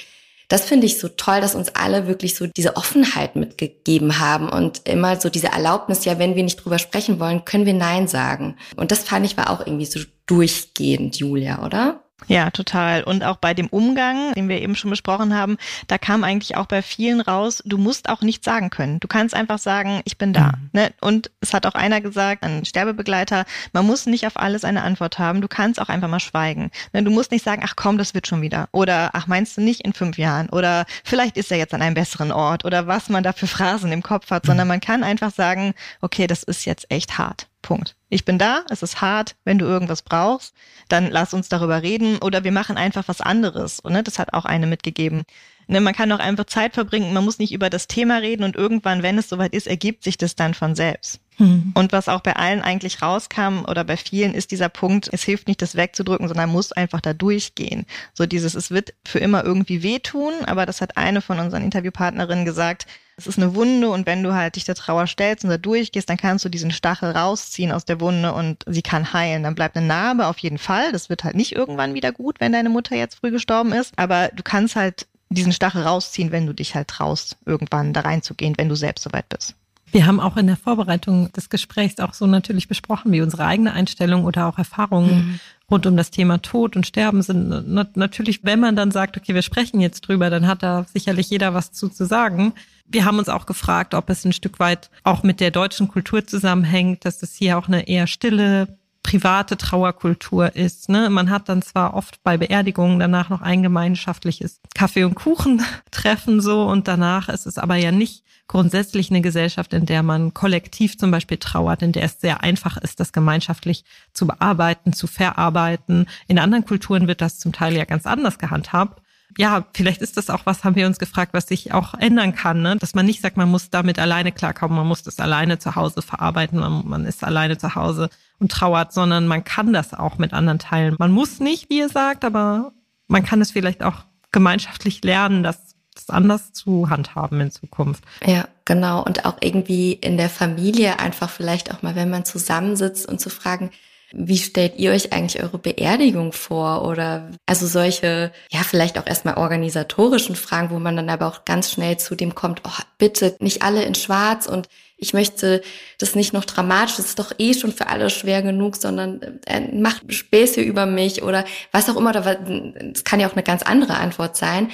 [0.48, 4.86] das finde ich so toll, dass uns alle wirklich so diese Offenheit mitgegeben haben und
[4.88, 8.56] immer so diese Erlaubnis, ja, wenn wir nicht drüber sprechen wollen, können wir Nein sagen.
[8.76, 12.05] Und das fand ich war auch irgendwie so durchgehend, Julia, oder?
[12.29, 13.05] Ja, total.
[13.05, 16.66] Und auch bei dem Umgang, den wir eben schon besprochen haben, da kam eigentlich auch
[16.66, 18.98] bei vielen raus, du musst auch nichts sagen können.
[19.00, 20.52] Du kannst einfach sagen, ich bin da.
[20.57, 20.70] Mhm.
[20.72, 20.90] Ne?
[21.00, 25.18] Und es hat auch einer gesagt, ein Sterbebegleiter, man muss nicht auf alles eine Antwort
[25.18, 25.40] haben.
[25.40, 26.70] Du kannst auch einfach mal schweigen.
[26.92, 27.02] Ne?
[27.02, 28.68] Du musst nicht sagen, ach komm, das wird schon wieder.
[28.72, 30.48] Oder ach, meinst du nicht in fünf Jahren?
[30.48, 32.64] Oder vielleicht ist er jetzt an einem besseren Ort.
[32.64, 34.44] Oder was man da für Phrasen im Kopf hat.
[34.44, 34.48] Mhm.
[34.48, 37.46] Sondern man kann einfach sagen, okay, das ist jetzt echt hart.
[37.66, 37.96] Punkt.
[38.09, 40.55] Ich bin da, es ist hart, wenn du irgendwas brauchst,
[40.88, 43.81] dann lass uns darüber reden oder wir machen einfach was anderes.
[43.81, 45.24] Und ne, das hat auch eine mitgegeben.
[45.66, 48.55] Ne, man kann auch einfach Zeit verbringen, man muss nicht über das Thema reden und
[48.55, 51.18] irgendwann, wenn es soweit ist, ergibt sich das dann von selbst.
[51.38, 51.72] Mhm.
[51.74, 55.48] Und was auch bei allen eigentlich rauskam oder bei vielen ist dieser Punkt, es hilft
[55.48, 57.85] nicht, das wegzudrücken, sondern muss einfach da durchgehen.
[58.14, 62.44] So dieses, es wird für immer irgendwie wehtun, aber das hat eine von unseren Interviewpartnerinnen
[62.44, 65.57] gesagt, es ist eine Wunde und wenn du halt dich der Trauer stellst und da
[65.57, 69.42] durchgehst, dann kannst du diesen Stachel rausziehen aus der Wunde und sie kann heilen.
[69.42, 70.92] Dann bleibt eine Narbe auf jeden Fall.
[70.92, 73.94] Das wird halt nicht irgendwann wieder gut, wenn deine Mutter jetzt früh gestorben ist.
[73.96, 78.55] Aber du kannst halt diesen Stachel rausziehen, wenn du dich halt traust, irgendwann da reinzugehen,
[78.59, 79.55] wenn du selbst soweit bist.
[79.92, 83.72] Wir haben auch in der Vorbereitung des Gesprächs auch so natürlich besprochen, wie unsere eigene
[83.72, 85.40] Einstellung oder auch Erfahrungen mhm.
[85.70, 87.96] rund um das Thema Tod und Sterben sind.
[87.96, 91.55] Natürlich, wenn man dann sagt, okay, wir sprechen jetzt drüber, dann hat da sicherlich jeder
[91.55, 92.52] was zu, zu sagen.
[92.88, 96.27] Wir haben uns auch gefragt, ob es ein Stück weit auch mit der deutschen Kultur
[96.27, 100.88] zusammenhängt, dass das hier auch eine eher stille, private Trauerkultur ist.
[100.88, 101.09] Ne?
[101.11, 106.64] Man hat dann zwar oft bei Beerdigungen danach noch ein gemeinschaftliches Kaffee- und Kuchen-Treffen so
[106.64, 111.12] und danach ist es aber ja nicht grundsätzlich eine Gesellschaft, in der man kollektiv zum
[111.12, 116.07] Beispiel trauert, in der es sehr einfach ist, das gemeinschaftlich zu bearbeiten, zu verarbeiten.
[116.27, 119.03] In anderen Kulturen wird das zum Teil ja ganz anders gehandhabt
[119.37, 122.62] ja, vielleicht ist das auch was, haben wir uns gefragt, was sich auch ändern kann,
[122.62, 122.77] ne?
[122.77, 126.03] dass man nicht sagt, man muss damit alleine klarkommen, man muss das alleine zu Hause
[126.03, 130.33] verarbeiten, man, man ist alleine zu Hause und trauert, sondern man kann das auch mit
[130.33, 130.96] anderen teilen.
[130.99, 132.72] Man muss nicht, wie ihr sagt, aber
[133.09, 138.05] man kann es vielleicht auch gemeinschaftlich lernen, das, das anders zu handhaben in Zukunft.
[138.25, 139.03] Ja, genau.
[139.03, 143.31] Und auch irgendwie in der Familie einfach vielleicht auch mal, wenn man zusammensitzt und zu
[143.31, 143.70] fragen,
[144.18, 146.87] wie stellt ihr euch eigentlich eure Beerdigung vor?
[146.87, 151.70] Oder also solche, ja, vielleicht auch erstmal organisatorischen Fragen, wo man dann aber auch ganz
[151.70, 155.61] schnell zu dem kommt, oh, bitte nicht alle in Schwarz und ich möchte
[155.98, 159.61] das nicht noch dramatisch, das ist doch eh schon für alle schwer genug, sondern äh,
[159.76, 162.12] macht Späße über mich oder was auch immer.
[162.12, 164.70] Das kann ja auch eine ganz andere Antwort sein.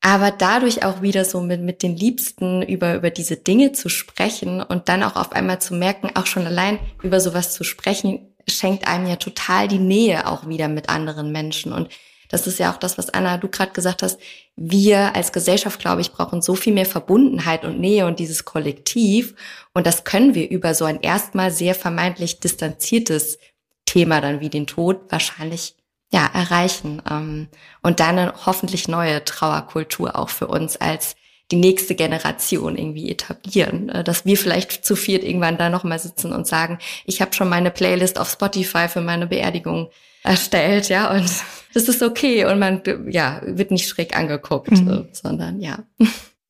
[0.00, 4.62] Aber dadurch auch wieder so mit, mit den Liebsten über, über diese Dinge zu sprechen
[4.62, 8.86] und dann auch auf einmal zu merken, auch schon allein über sowas zu sprechen, schenkt
[8.86, 11.72] einem ja total die Nähe auch wieder mit anderen Menschen.
[11.72, 11.88] Und
[12.28, 14.18] das ist ja auch das, was Anna, du gerade gesagt hast.
[14.56, 19.34] Wir als Gesellschaft, glaube ich, brauchen so viel mehr Verbundenheit und Nähe und dieses Kollektiv.
[19.74, 23.38] Und das können wir über so ein erstmal sehr vermeintlich distanziertes
[23.84, 25.76] Thema dann wie den Tod wahrscheinlich
[26.12, 27.02] ja erreichen.
[27.08, 27.48] Ähm,
[27.82, 31.16] und dann eine hoffentlich neue Trauerkultur auch für uns als
[31.50, 36.32] die nächste Generation irgendwie etablieren, äh, dass wir vielleicht zu viert irgendwann da nochmal sitzen
[36.32, 39.90] und sagen, ich habe schon meine Playlist auf Spotify für meine Beerdigung
[40.22, 41.30] erstellt, ja, und
[41.74, 45.08] das ist okay und man ja wird nicht schräg angeguckt, mhm.
[45.12, 45.78] sondern ja.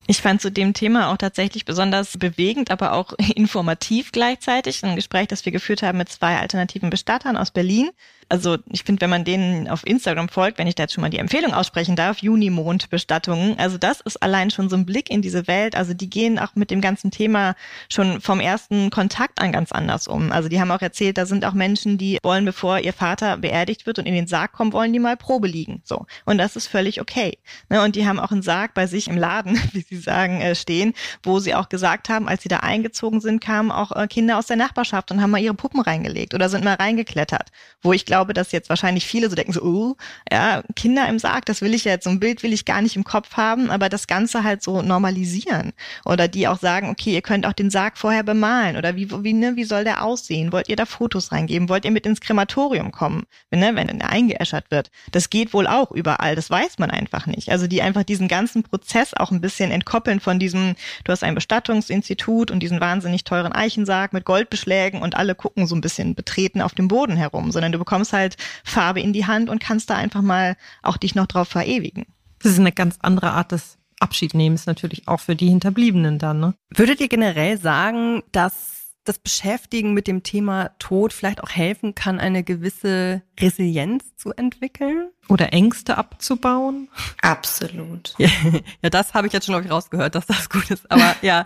[0.09, 4.83] Ich fand zu dem Thema auch tatsächlich besonders bewegend, aber auch informativ gleichzeitig.
[4.83, 7.89] Ein Gespräch, das wir geführt haben mit zwei alternativen Bestattern aus Berlin,
[8.29, 11.09] also ich finde, wenn man denen auf Instagram folgt, wenn ich da jetzt schon mal
[11.09, 15.47] die Empfehlung aussprechen darf, Junimond-Bestattungen, also das ist allein schon so ein Blick in diese
[15.47, 15.75] Welt.
[15.75, 17.55] Also die gehen auch mit dem ganzen Thema
[17.89, 20.31] schon vom ersten Kontakt an ganz anders um.
[20.31, 23.85] Also die haben auch erzählt, da sind auch Menschen, die wollen, bevor ihr Vater beerdigt
[23.85, 25.81] wird und in den Sarg kommt, wollen die mal Probe liegen.
[25.85, 26.05] So.
[26.25, 27.37] Und das ist völlig okay.
[27.69, 27.81] Ne?
[27.81, 30.93] Und die haben auch einen Sarg bei sich im Laden, wie sie sagen, äh, stehen,
[31.23, 34.47] wo sie auch gesagt haben, als sie da eingezogen sind, kamen auch äh, Kinder aus
[34.47, 37.49] der Nachbarschaft und haben mal ihre Puppen reingelegt oder sind mal reingeklettert.
[37.81, 39.95] Wo ich glaube, glaube, dass jetzt wahrscheinlich viele so denken, so, uh,
[40.31, 42.81] ja, Kinder im Sarg, das will ich ja jetzt, so ein Bild will ich gar
[42.81, 45.71] nicht im Kopf haben, aber das Ganze halt so normalisieren.
[46.03, 49.33] Oder die auch sagen, okay, ihr könnt auch den Sarg vorher bemalen oder wie, wie,
[49.33, 50.51] ne, wie soll der aussehen?
[50.51, 51.69] Wollt ihr da Fotos reingeben?
[51.69, 54.89] Wollt ihr mit ins Krematorium kommen, wenn, ne, wenn er eingeäschert wird?
[55.11, 57.51] Das geht wohl auch überall, das weiß man einfach nicht.
[57.51, 61.35] Also die einfach diesen ganzen Prozess auch ein bisschen entkoppeln von diesem, du hast ein
[61.35, 66.61] Bestattungsinstitut und diesen wahnsinnig teuren Eichensarg mit Goldbeschlägen und alle gucken so ein bisschen betreten
[66.61, 69.89] auf dem Boden herum, sondern du bekommst bekommst halt Farbe in die Hand und kannst
[69.89, 72.05] da einfach mal auch dich noch drauf verewigen.
[72.39, 76.39] Das ist eine ganz andere Art des Abschiednehmens natürlich auch für die Hinterbliebenen dann.
[76.39, 76.53] Ne?
[76.69, 82.19] Würdet ihr generell sagen, dass das Beschäftigen mit dem Thema Tod vielleicht auch helfen kann,
[82.19, 85.09] eine gewisse Resilienz zu entwickeln?
[85.29, 86.89] Oder Ängste abzubauen?
[87.21, 88.13] Absolut.
[88.17, 88.29] Ja,
[88.83, 90.91] ja das habe ich jetzt schon noch rausgehört, dass das gut ist.
[90.91, 91.45] Aber ja.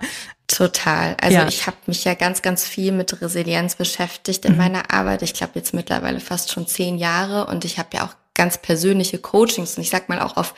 [0.52, 1.16] Total.
[1.22, 1.48] Also ja.
[1.48, 4.58] ich habe mich ja ganz, ganz viel mit Resilienz beschäftigt in mhm.
[4.58, 5.22] meiner Arbeit.
[5.22, 9.18] Ich glaube jetzt mittlerweile fast schon zehn Jahre und ich habe ja auch ganz persönliche
[9.18, 10.54] Coachings und ich sag mal auch auf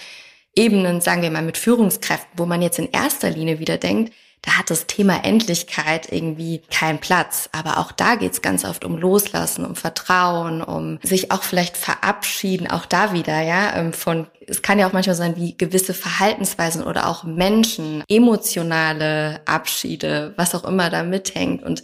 [0.55, 4.57] Ebenen, sagen wir mal, mit Führungskräften, wo man jetzt in erster Linie wieder denkt, da
[4.57, 7.49] hat das Thema Endlichkeit irgendwie keinen Platz.
[7.53, 12.69] Aber auch da geht's ganz oft um Loslassen, um Vertrauen, um sich auch vielleicht verabschieden,
[12.69, 16.83] auch da wieder, ja, ähm, von, es kann ja auch manchmal sein, wie gewisse Verhaltensweisen
[16.83, 21.81] oder auch Menschen, emotionale Abschiede, was auch immer da mithängt und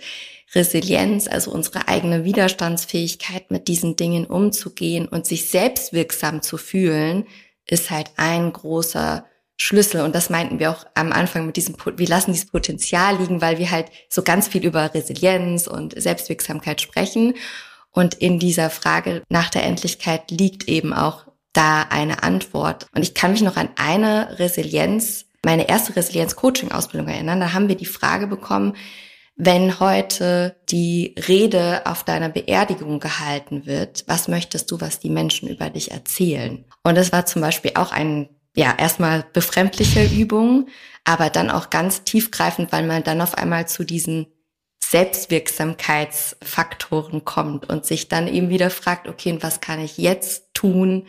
[0.54, 7.26] Resilienz, also unsere eigene Widerstandsfähigkeit, mit diesen Dingen umzugehen und sich selbstwirksam zu fühlen,
[7.68, 9.26] ist halt ein großer
[9.62, 10.02] Schlüssel.
[10.02, 13.60] Und das meinten wir auch am Anfang mit diesem, wir lassen dieses Potenzial liegen, weil
[13.60, 17.36] wir halt so ganz viel über Resilienz und Selbstwirksamkeit sprechen.
[17.92, 22.88] Und in dieser Frage nach der Endlichkeit liegt eben auch da eine Antwort.
[22.96, 27.40] Und ich kann mich noch an eine Resilienz, meine erste Resilienz-Coaching-Ausbildung erinnern.
[27.40, 28.76] Da haben wir die Frage bekommen,
[29.36, 35.48] wenn heute die Rede auf deiner Beerdigung gehalten wird, was möchtest du, was die Menschen
[35.48, 36.66] über dich erzählen?
[36.84, 40.70] Und das war zum Beispiel auch ein, ja, erstmal befremdliche Übung,
[41.04, 44.28] aber dann auch ganz tiefgreifend, weil man dann auf einmal zu diesen
[44.84, 51.08] Selbstwirksamkeitsfaktoren kommt und sich dann eben wieder fragt, okay, was kann ich jetzt tun,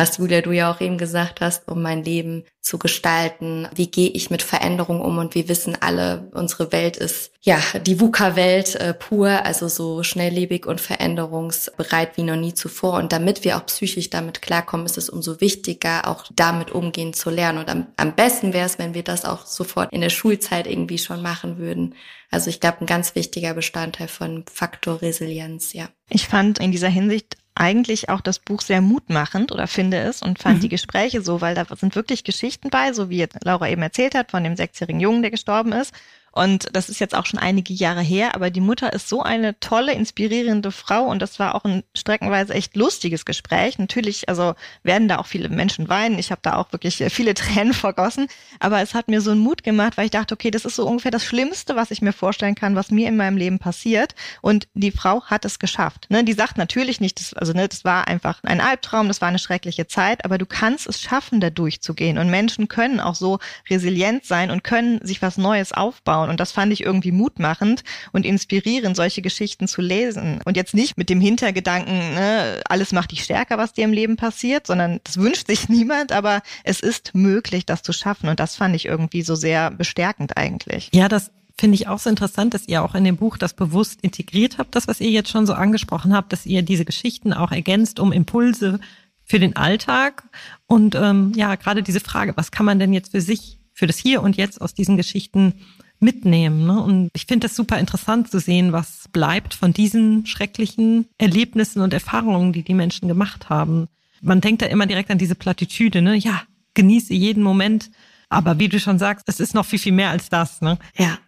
[0.00, 3.68] was Julia, du ja auch eben gesagt hast, um mein Leben zu gestalten.
[3.74, 5.18] Wie gehe ich mit Veränderung um?
[5.18, 10.64] Und wir wissen alle, unsere Welt ist ja die VUCA-Welt äh, pur, also so schnelllebig
[10.64, 12.94] und veränderungsbereit wie noch nie zuvor.
[12.94, 17.28] Und damit wir auch psychisch damit klarkommen, ist es umso wichtiger, auch damit umgehen zu
[17.28, 17.58] lernen.
[17.58, 20.98] Und am, am besten wäre es, wenn wir das auch sofort in der Schulzeit irgendwie
[20.98, 21.94] schon machen würden.
[22.30, 25.88] Also ich glaube, ein ganz wichtiger Bestandteil von Faktor Resilienz, ja.
[26.08, 30.38] Ich fand in dieser Hinsicht eigentlich auch das Buch sehr mutmachend oder finde es und
[30.38, 30.60] fand mhm.
[30.62, 34.14] die Gespräche so, weil da sind wirklich Geschichten bei, so wie jetzt Laura eben erzählt
[34.14, 35.92] hat, von dem sechsjährigen Jungen, der gestorben ist.
[36.40, 39.60] Und das ist jetzt auch schon einige Jahre her, aber die Mutter ist so eine
[39.60, 43.78] tolle, inspirierende Frau und das war auch ein streckenweise echt lustiges Gespräch.
[43.78, 46.18] Natürlich, also werden da auch viele Menschen weinen.
[46.18, 48.26] Ich habe da auch wirklich viele Tränen vergossen,
[48.58, 50.86] aber es hat mir so einen Mut gemacht, weil ich dachte, okay, das ist so
[50.86, 54.14] ungefähr das Schlimmste, was ich mir vorstellen kann, was mir in meinem Leben passiert.
[54.40, 56.06] Und die Frau hat es geschafft.
[56.08, 56.24] Ne?
[56.24, 59.38] Die sagt natürlich nicht, das, also ne, das war einfach ein Albtraum, das war eine
[59.38, 62.16] schreckliche Zeit, aber du kannst es schaffen, da durchzugehen.
[62.16, 66.29] Und Menschen können auch so resilient sein und können sich was Neues aufbauen.
[66.30, 70.40] Und das fand ich irgendwie mutmachend und inspirierend, solche Geschichten zu lesen.
[70.44, 74.16] Und jetzt nicht mit dem Hintergedanken, ne, alles macht dich stärker, was dir im Leben
[74.16, 78.28] passiert, sondern das wünscht sich niemand, aber es ist möglich, das zu schaffen.
[78.28, 80.88] Und das fand ich irgendwie so sehr bestärkend eigentlich.
[80.94, 84.00] Ja, das finde ich auch so interessant, dass ihr auch in dem Buch das bewusst
[84.00, 87.52] integriert habt, das, was ihr jetzt schon so angesprochen habt, dass ihr diese Geschichten auch
[87.52, 88.80] ergänzt um Impulse
[89.24, 90.24] für den Alltag.
[90.66, 93.98] Und ähm, ja, gerade diese Frage, was kann man denn jetzt für sich, für das
[93.98, 95.54] Hier und Jetzt aus diesen Geschichten
[96.00, 96.66] mitnehmen.
[96.66, 96.80] Ne?
[96.82, 101.92] Und ich finde es super interessant zu sehen, was bleibt von diesen schrecklichen Erlebnissen und
[101.92, 103.88] Erfahrungen, die die Menschen gemacht haben.
[104.20, 106.16] Man denkt da immer direkt an diese Plattitüde, ne?
[106.16, 106.42] Ja,
[106.74, 107.90] genieße jeden Moment.
[108.28, 110.78] Aber wie du schon sagst, es ist noch viel, viel mehr als das, ne?
[110.96, 111.18] Ja.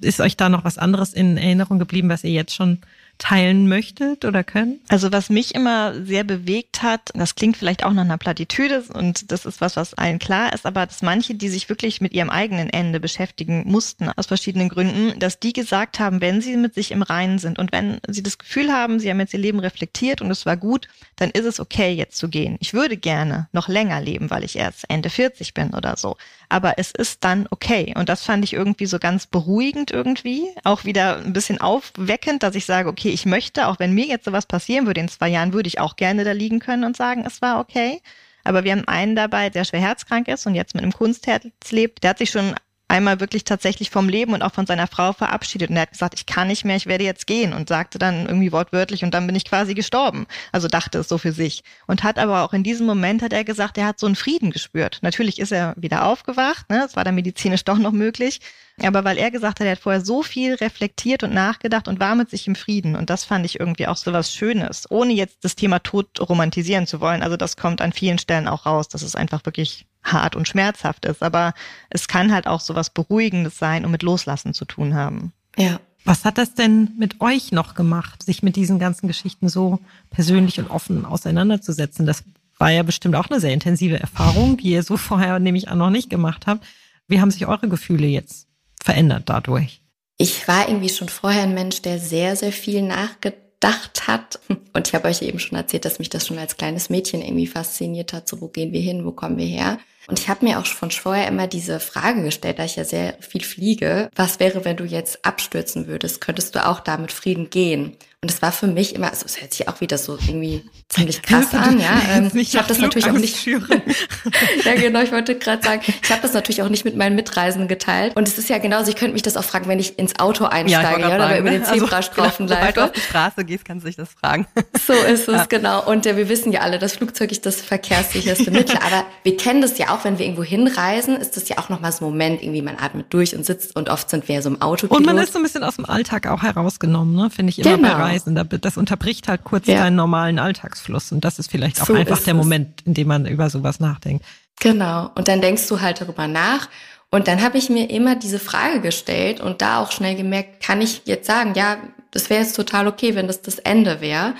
[0.00, 2.78] Ist euch da noch was anderes in Erinnerung geblieben, was ihr jetzt schon
[3.18, 4.80] teilen möchtet oder könnt?
[4.88, 9.30] Also was mich immer sehr bewegt hat, das klingt vielleicht auch nach einer Plattitüde und
[9.32, 12.30] das ist was, was allen klar ist, aber dass manche, die sich wirklich mit ihrem
[12.30, 16.92] eigenen Ende beschäftigen mussten, aus verschiedenen Gründen, dass die gesagt haben, wenn sie mit sich
[16.92, 20.22] im Reinen sind und wenn sie das Gefühl haben, sie haben jetzt ihr Leben reflektiert
[20.22, 22.56] und es war gut, dann ist es okay, jetzt zu gehen.
[22.60, 26.16] Ich würde gerne noch länger leben, weil ich erst Ende 40 bin oder so.
[26.48, 27.92] Aber es ist dann okay.
[27.96, 30.48] Und das fand ich irgendwie so ganz beruhigend irgendwie.
[30.64, 34.06] Auch wieder ein bisschen aufweckend, dass ich sage, okay, okay, ich möchte, auch wenn mir
[34.06, 36.96] jetzt sowas passieren würde in zwei Jahren, würde ich auch gerne da liegen können und
[36.96, 38.00] sagen, es war okay.
[38.44, 42.02] Aber wir haben einen dabei, der schwer herzkrank ist und jetzt mit einem Kunstherz lebt.
[42.02, 42.54] Der hat sich schon
[42.88, 45.70] einmal wirklich tatsächlich vom Leben und auch von seiner Frau verabschiedet.
[45.70, 48.26] Und er hat gesagt, ich kann nicht mehr, ich werde jetzt gehen und sagte dann
[48.26, 50.26] irgendwie wortwörtlich und dann bin ich quasi gestorben.
[50.52, 51.62] Also dachte es so für sich.
[51.86, 54.50] Und hat aber auch in diesem Moment hat er gesagt, er hat so einen Frieden
[54.50, 54.98] gespürt.
[55.02, 56.84] Natürlich ist er wieder aufgewacht, ne?
[56.86, 58.40] Es war dann medizinisch doch noch möglich.
[58.80, 62.14] Aber weil er gesagt hat, er hat vorher so viel reflektiert und nachgedacht und war
[62.14, 62.94] mit sich im Frieden.
[62.94, 66.86] Und das fand ich irgendwie auch so was Schönes, ohne jetzt das Thema Tod romantisieren
[66.86, 67.22] zu wollen.
[67.22, 71.04] Also das kommt an vielen Stellen auch raus, dass es einfach wirklich hart und schmerzhaft
[71.04, 71.22] ist.
[71.22, 71.54] Aber
[71.90, 75.32] es kann halt auch so was Beruhigendes sein und mit Loslassen zu tun haben.
[75.56, 75.80] Ja.
[76.04, 80.58] Was hat das denn mit euch noch gemacht, sich mit diesen ganzen Geschichten so persönlich
[80.58, 82.06] und offen auseinanderzusetzen?
[82.06, 82.24] Das
[82.58, 85.90] war ja bestimmt auch eine sehr intensive Erfahrung, die ihr so vorher nämlich auch noch
[85.90, 86.64] nicht gemacht habt.
[87.08, 88.48] Wie haben sich eure Gefühle jetzt
[88.82, 89.82] verändert dadurch?
[90.16, 94.40] Ich war irgendwie schon vorher ein Mensch, der sehr, sehr viel nachgedacht hat.
[94.72, 97.46] Und ich habe euch eben schon erzählt, dass mich das schon als kleines Mädchen irgendwie
[97.46, 98.28] fasziniert hat.
[98.28, 99.04] So, wo gehen wir hin?
[99.04, 99.78] Wo kommen wir her?
[100.08, 103.14] Und ich habe mir auch von vorher immer diese Frage gestellt, da ich ja sehr
[103.20, 104.08] viel fliege.
[104.16, 106.22] Was wäre, wenn du jetzt abstürzen würdest?
[106.22, 107.96] Könntest du auch da mit Frieden gehen?
[108.20, 111.22] Und es war für mich immer, also es hört sich auch wieder so irgendwie ziemlich
[111.22, 112.02] krass an, ja.
[112.10, 113.46] Ähm, ich habe das natürlich auch nicht.
[114.64, 117.68] ja, genau, ich wollte gerade sagen, ich habe das natürlich auch nicht mit meinen Mitreisenden
[117.68, 118.16] geteilt.
[118.16, 120.46] Und es ist ja genauso, ich könnte mich das auch fragen, wenn ich ins Auto
[120.46, 121.68] einsteige, ja, ja oder über den ne?
[121.68, 124.46] also, Zebrastreifen also, Sobald du auf die Straße gehst, kannst du dich das fragen.
[124.84, 125.44] So ist es, ja.
[125.44, 125.84] genau.
[125.88, 128.78] Und äh, wir wissen ja alle, das Flugzeug ist das verkehrssicherste Mittel.
[128.78, 131.92] Aber wir kennen das ja auch, wenn wir irgendwo hinreisen, ist das ja auch nochmal
[131.92, 134.48] so ein Moment, irgendwie man atmet durch und sitzt und oft sind wir ja so
[134.48, 134.86] im Auto.
[134.88, 137.30] Und man ist so ein bisschen aus dem Alltag auch herausgenommen, ne?
[137.30, 138.07] finde ich immer genau.
[138.08, 138.60] Bei Reisen.
[138.60, 139.78] Das unterbricht halt kurz ja.
[139.78, 141.12] deinen normalen Alltagsfluss.
[141.12, 144.24] Und das ist vielleicht auch so einfach der Moment, in dem man über sowas nachdenkt.
[144.60, 145.10] Genau.
[145.14, 146.68] Und dann denkst du halt darüber nach.
[147.10, 150.82] Und dann habe ich mir immer diese Frage gestellt und da auch schnell gemerkt, kann
[150.82, 151.78] ich jetzt sagen, ja,
[152.10, 154.34] das wäre jetzt total okay, wenn das das Ende wäre.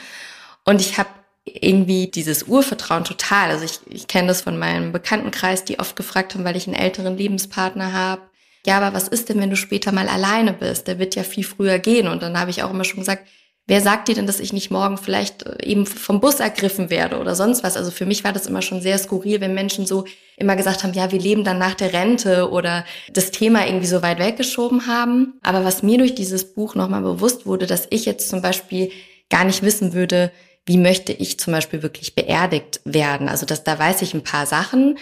[0.65, 1.09] Und ich habe
[1.47, 3.51] irgendwie dieses Urvertrauen total.
[3.51, 6.77] Also ich, ich kenne das von meinem Bekanntenkreis, die oft gefragt haben, weil ich einen
[6.77, 8.23] älteren Lebenspartner habe.
[8.67, 10.89] Ja, aber was ist denn, wenn du später mal alleine bist?
[10.89, 12.07] Der wird ja viel früher gehen.
[12.07, 13.27] Und dann habe ich auch immer schon gesagt,
[13.69, 17.19] wer sagt dir denn, dass ich nicht morgen vielleicht äh, eben vom Bus ergriffen werde
[17.19, 17.77] oder sonst was?
[17.77, 20.05] Also für mich war das immer schon sehr skurril, wenn Menschen so
[20.37, 24.03] immer gesagt haben, ja, wir leben dann nach der Rente oder das Thema irgendwie so
[24.03, 25.35] weit weggeschoben haben.
[25.43, 28.91] Aber was mir durch dieses Buch nochmal bewusst wurde, dass ich jetzt zum Beispiel
[29.31, 30.33] gar nicht wissen würde,
[30.65, 33.29] wie möchte ich zum Beispiel wirklich beerdigt werden?
[33.29, 34.99] Also das, da weiß ich ein paar Sachen.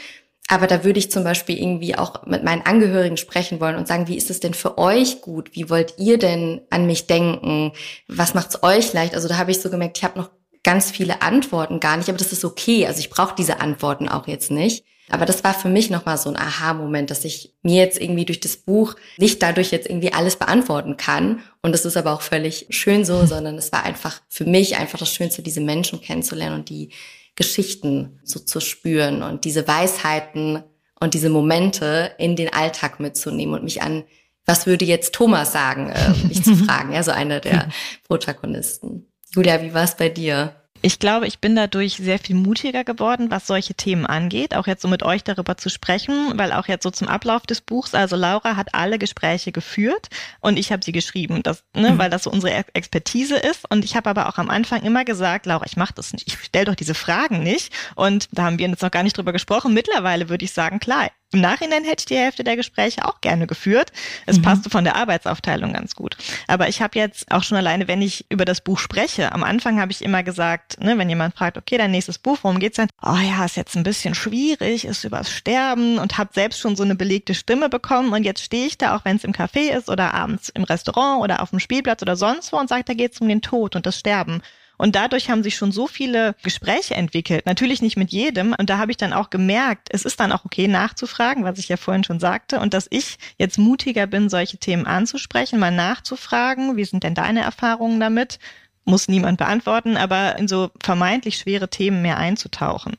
[0.49, 4.07] Aber da würde ich zum Beispiel irgendwie auch mit meinen Angehörigen sprechen wollen und sagen,
[4.07, 5.51] wie ist es denn für euch gut?
[5.55, 7.73] Wie wollt ihr denn an mich denken?
[8.07, 9.15] Was macht's euch leicht?
[9.15, 10.31] Also da habe ich so gemerkt, ich habe noch
[10.63, 12.87] ganz viele Antworten gar nicht, aber das ist okay.
[12.87, 14.85] Also ich brauche diese Antworten auch jetzt nicht.
[15.09, 18.41] Aber das war für mich nochmal so ein Aha-Moment, dass ich mir jetzt irgendwie durch
[18.41, 21.41] das Buch nicht dadurch jetzt irgendwie alles beantworten kann.
[21.63, 24.99] Und das ist aber auch völlig schön so, sondern es war einfach für mich einfach
[24.99, 26.91] das Schönste, diese Menschen kennenzulernen und die
[27.37, 30.63] Geschichten so zu spüren und diese Weisheiten
[30.99, 34.05] und diese Momente in den Alltag mitzunehmen und mich an,
[34.47, 37.69] was würde jetzt Thomas sagen, äh, mich zu fragen, ja, so einer der
[38.09, 39.07] Protagonisten.
[39.35, 40.55] Julia, wie war es bei dir?
[40.83, 44.83] Ich glaube, ich bin dadurch sehr viel mutiger geworden, was solche Themen angeht, auch jetzt
[44.83, 48.17] so mit euch darüber zu sprechen, weil auch jetzt so zum Ablauf des Buchs, also
[48.17, 50.09] Laura hat alle Gespräche geführt
[50.41, 51.99] und ich habe sie geschrieben, das, ne, mhm.
[51.99, 53.71] weil das so unsere Expertise ist.
[53.71, 56.39] Und ich habe aber auch am Anfang immer gesagt, Laura, ich mache das nicht, ich
[56.39, 57.73] stelle doch diese Fragen nicht.
[57.95, 59.75] Und da haben wir jetzt noch gar nicht drüber gesprochen.
[59.75, 63.47] Mittlerweile würde ich sagen, klar, im Nachhinein hätte ich die Hälfte der Gespräche auch gerne
[63.49, 63.91] geführt.
[64.27, 64.43] Es mhm.
[64.43, 66.17] passte von der Arbeitsaufteilung ganz gut.
[66.47, 69.81] Aber ich habe jetzt auch schon alleine, wenn ich über das Buch spreche, am Anfang
[69.81, 72.89] habe ich immer gesagt, ne, wenn jemand fragt, okay, dein nächstes Buch, worum geht's denn?
[73.03, 76.85] Oh ja, ist jetzt ein bisschen schwierig, ist übers Sterben und habe selbst schon so
[76.85, 79.89] eine belegte Stimme bekommen und jetzt stehe ich da, auch wenn es im Café ist
[79.89, 83.21] oder abends im Restaurant oder auf dem Spielplatz oder sonst wo und sage, da geht's
[83.21, 84.43] um den Tod und das Sterben.
[84.79, 87.47] Und dadurch haben sich schon so viele Gespräche entwickelt.
[87.47, 88.55] Natürlich nicht mit jedem.
[88.59, 91.69] Und da habe ich dann auch gemerkt, es ist dann auch okay nachzufragen, was ich
[91.69, 92.61] ja vorhin schon sagte.
[92.61, 96.77] Und dass ich jetzt mutiger bin, solche Themen anzusprechen, mal nachzufragen.
[96.77, 98.39] Wie sind denn deine Erfahrungen damit?
[98.85, 102.97] Muss niemand beantworten, aber in so vermeintlich schwere Themen mehr einzutauchen.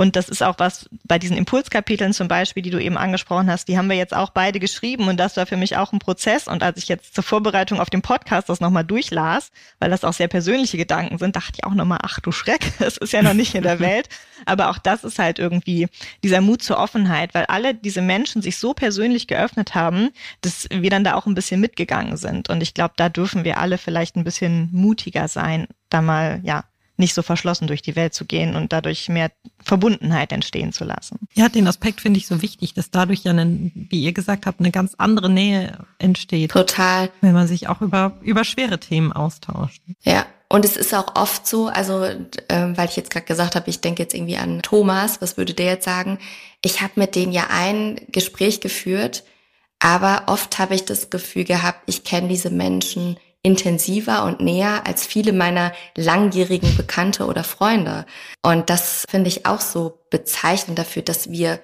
[0.00, 3.66] Und das ist auch was bei diesen Impulskapiteln zum Beispiel, die du eben angesprochen hast,
[3.66, 6.46] die haben wir jetzt auch beide geschrieben und das war für mich auch ein Prozess.
[6.46, 10.12] Und als ich jetzt zur Vorbereitung auf den Podcast das nochmal durchlas, weil das auch
[10.12, 13.34] sehr persönliche Gedanken sind, dachte ich auch nochmal, ach du Schreck, es ist ja noch
[13.34, 14.08] nicht in der Welt.
[14.46, 15.88] Aber auch das ist halt irgendwie
[16.22, 20.10] dieser Mut zur Offenheit, weil alle diese Menschen sich so persönlich geöffnet haben,
[20.42, 22.50] dass wir dann da auch ein bisschen mitgegangen sind.
[22.50, 26.62] Und ich glaube, da dürfen wir alle vielleicht ein bisschen mutiger sein, da mal, ja,
[26.98, 29.30] nicht so verschlossen durch die Welt zu gehen und dadurch mehr
[29.62, 31.18] Verbundenheit entstehen zu lassen.
[31.34, 34.60] Ja, den Aspekt finde ich so wichtig, dass dadurch ja, eine, wie ihr gesagt habt,
[34.60, 36.50] eine ganz andere Nähe entsteht.
[36.50, 37.10] Total.
[37.20, 39.82] Wenn man sich auch über, über schwere Themen austauscht.
[40.02, 40.26] Ja.
[40.50, 42.16] Und es ist auch oft so, also äh,
[42.48, 45.66] weil ich jetzt gerade gesagt habe, ich denke jetzt irgendwie an Thomas, was würde der
[45.66, 46.18] jetzt sagen?
[46.62, 49.24] Ich habe mit denen ja ein Gespräch geführt,
[49.78, 55.06] aber oft habe ich das Gefühl gehabt, ich kenne diese Menschen intensiver und näher als
[55.06, 58.04] viele meiner langjährigen Bekannte oder Freunde.
[58.42, 61.60] Und das finde ich auch so bezeichnend dafür, dass wir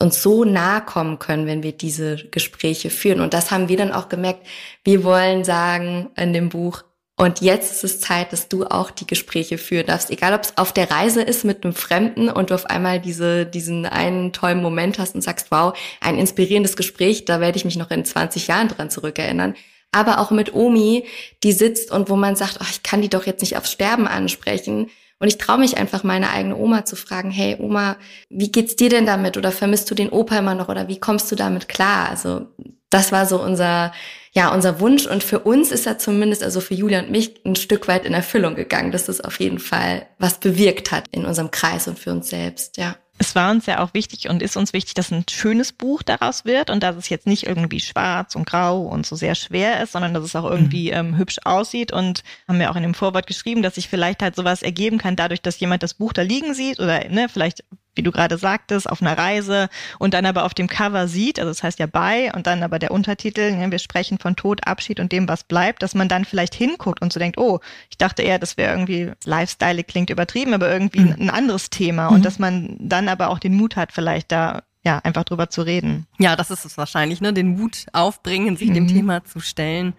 [0.00, 3.20] uns so nahe kommen können, wenn wir diese Gespräche führen.
[3.20, 4.46] Und das haben wir dann auch gemerkt.
[4.82, 6.82] Wir wollen sagen in dem Buch,
[7.16, 10.10] und jetzt ist es Zeit, dass du auch die Gespräche führen darfst.
[10.10, 13.46] Egal, ob es auf der Reise ist mit einem Fremden und du auf einmal diese,
[13.46, 17.76] diesen einen tollen Moment hast und sagst, wow, ein inspirierendes Gespräch, da werde ich mich
[17.76, 19.54] noch in 20 Jahren dran zurückerinnern
[19.94, 21.04] aber auch mit Omi,
[21.42, 24.06] die sitzt und wo man sagt, oh, ich kann die doch jetzt nicht aufs Sterben
[24.06, 24.90] ansprechen.
[25.20, 27.96] Und ich traue mich einfach, meine eigene Oma zu fragen, hey Oma,
[28.28, 29.36] wie geht's dir denn damit?
[29.36, 30.68] Oder vermisst du den Opa immer noch?
[30.68, 32.10] Oder wie kommst du damit klar?
[32.10, 32.48] Also
[32.90, 33.92] das war so unser,
[34.32, 35.06] ja, unser Wunsch.
[35.06, 38.14] Und für uns ist er zumindest, also für Julia und mich, ein Stück weit in
[38.14, 42.10] Erfüllung gegangen, dass es auf jeden Fall was bewirkt hat in unserem Kreis und für
[42.10, 42.96] uns selbst, ja.
[43.16, 46.44] Es war uns ja auch wichtig und ist uns wichtig, dass ein schönes Buch daraus
[46.44, 49.92] wird und dass es jetzt nicht irgendwie schwarz und grau und so sehr schwer ist,
[49.92, 50.96] sondern dass es auch irgendwie mhm.
[50.96, 51.92] ähm, hübsch aussieht.
[51.92, 55.14] Und haben wir auch in dem Vorwort geschrieben, dass sich vielleicht halt sowas ergeben kann,
[55.14, 57.62] dadurch, dass jemand das Buch da liegen sieht oder ne, vielleicht
[57.94, 59.68] wie du gerade sagtest, auf einer Reise
[59.98, 62.78] und dann aber auf dem Cover sieht, also das heißt ja bei und dann aber
[62.78, 66.24] der Untertitel, ne, wir sprechen von Tod, Abschied und dem, was bleibt, dass man dann
[66.24, 70.54] vielleicht hinguckt und so denkt, oh, ich dachte eher, das wäre irgendwie, Lifestyle klingt übertrieben,
[70.54, 71.16] aber irgendwie mhm.
[71.18, 72.16] ein anderes Thema mhm.
[72.16, 75.62] und dass man dann aber auch den Mut hat, vielleicht da ja, einfach drüber zu
[75.62, 76.06] reden.
[76.18, 77.32] Ja, das ist es wahrscheinlich, ne?
[77.32, 78.74] Den Mut aufbringen, sich mhm.
[78.74, 79.94] dem Thema zu stellen.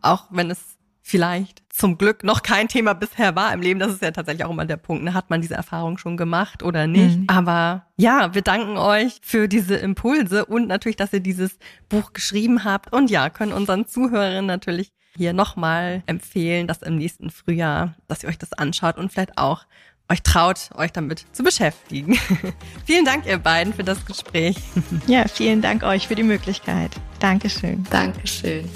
[0.00, 0.78] Auch wenn es
[1.10, 3.80] vielleicht zum Glück noch kein Thema bisher war im Leben.
[3.80, 5.02] Das ist ja tatsächlich auch immer der Punkt.
[5.02, 5.12] Ne?
[5.12, 7.18] Hat man diese Erfahrung schon gemacht oder nicht?
[7.18, 7.26] Mhm.
[7.28, 11.58] Aber ja, wir danken euch für diese Impulse und natürlich, dass ihr dieses
[11.88, 12.92] Buch geschrieben habt.
[12.92, 18.28] Und ja, können unseren Zuhörern natürlich hier nochmal empfehlen, dass im nächsten Frühjahr, dass ihr
[18.28, 19.64] euch das anschaut und vielleicht auch
[20.08, 22.16] euch traut, euch damit zu beschäftigen.
[22.86, 24.56] vielen Dank, ihr beiden, für das Gespräch.
[25.06, 26.92] ja, vielen Dank euch für die Möglichkeit.
[27.18, 27.84] Dankeschön.
[27.90, 28.68] Dankeschön.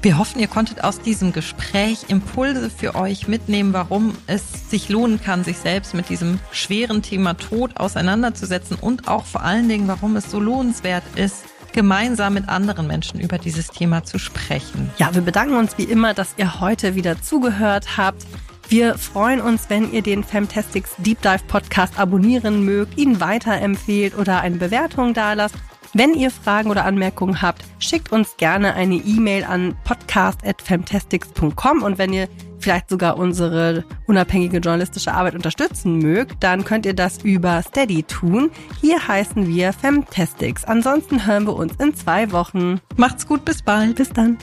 [0.00, 5.20] Wir hoffen, ihr konntet aus diesem Gespräch Impulse für euch mitnehmen, warum es sich lohnen
[5.20, 10.14] kann, sich selbst mit diesem schweren Thema Tod auseinanderzusetzen und auch vor allen Dingen, warum
[10.14, 14.88] es so lohnenswert ist, gemeinsam mit anderen Menschen über dieses Thema zu sprechen.
[14.98, 18.24] Ja, wir bedanken uns wie immer, dass ihr heute wieder zugehört habt.
[18.68, 24.42] Wir freuen uns, wenn ihr den Fantastics Deep Dive Podcast abonnieren mögt, ihn weiterempfehlt oder
[24.42, 25.56] eine Bewertung dalasst.
[25.94, 32.12] Wenn ihr Fragen oder Anmerkungen habt, schickt uns gerne eine E-Mail an podcast.fantastics.com und wenn
[32.12, 32.28] ihr
[32.58, 38.50] vielleicht sogar unsere unabhängige journalistische Arbeit unterstützen mögt, dann könnt ihr das über Steady tun.
[38.80, 40.64] Hier heißen wir Fantastics.
[40.64, 42.80] Ansonsten hören wir uns in zwei Wochen.
[42.96, 43.96] Macht's gut, bis bald.
[43.96, 44.38] Bis dann.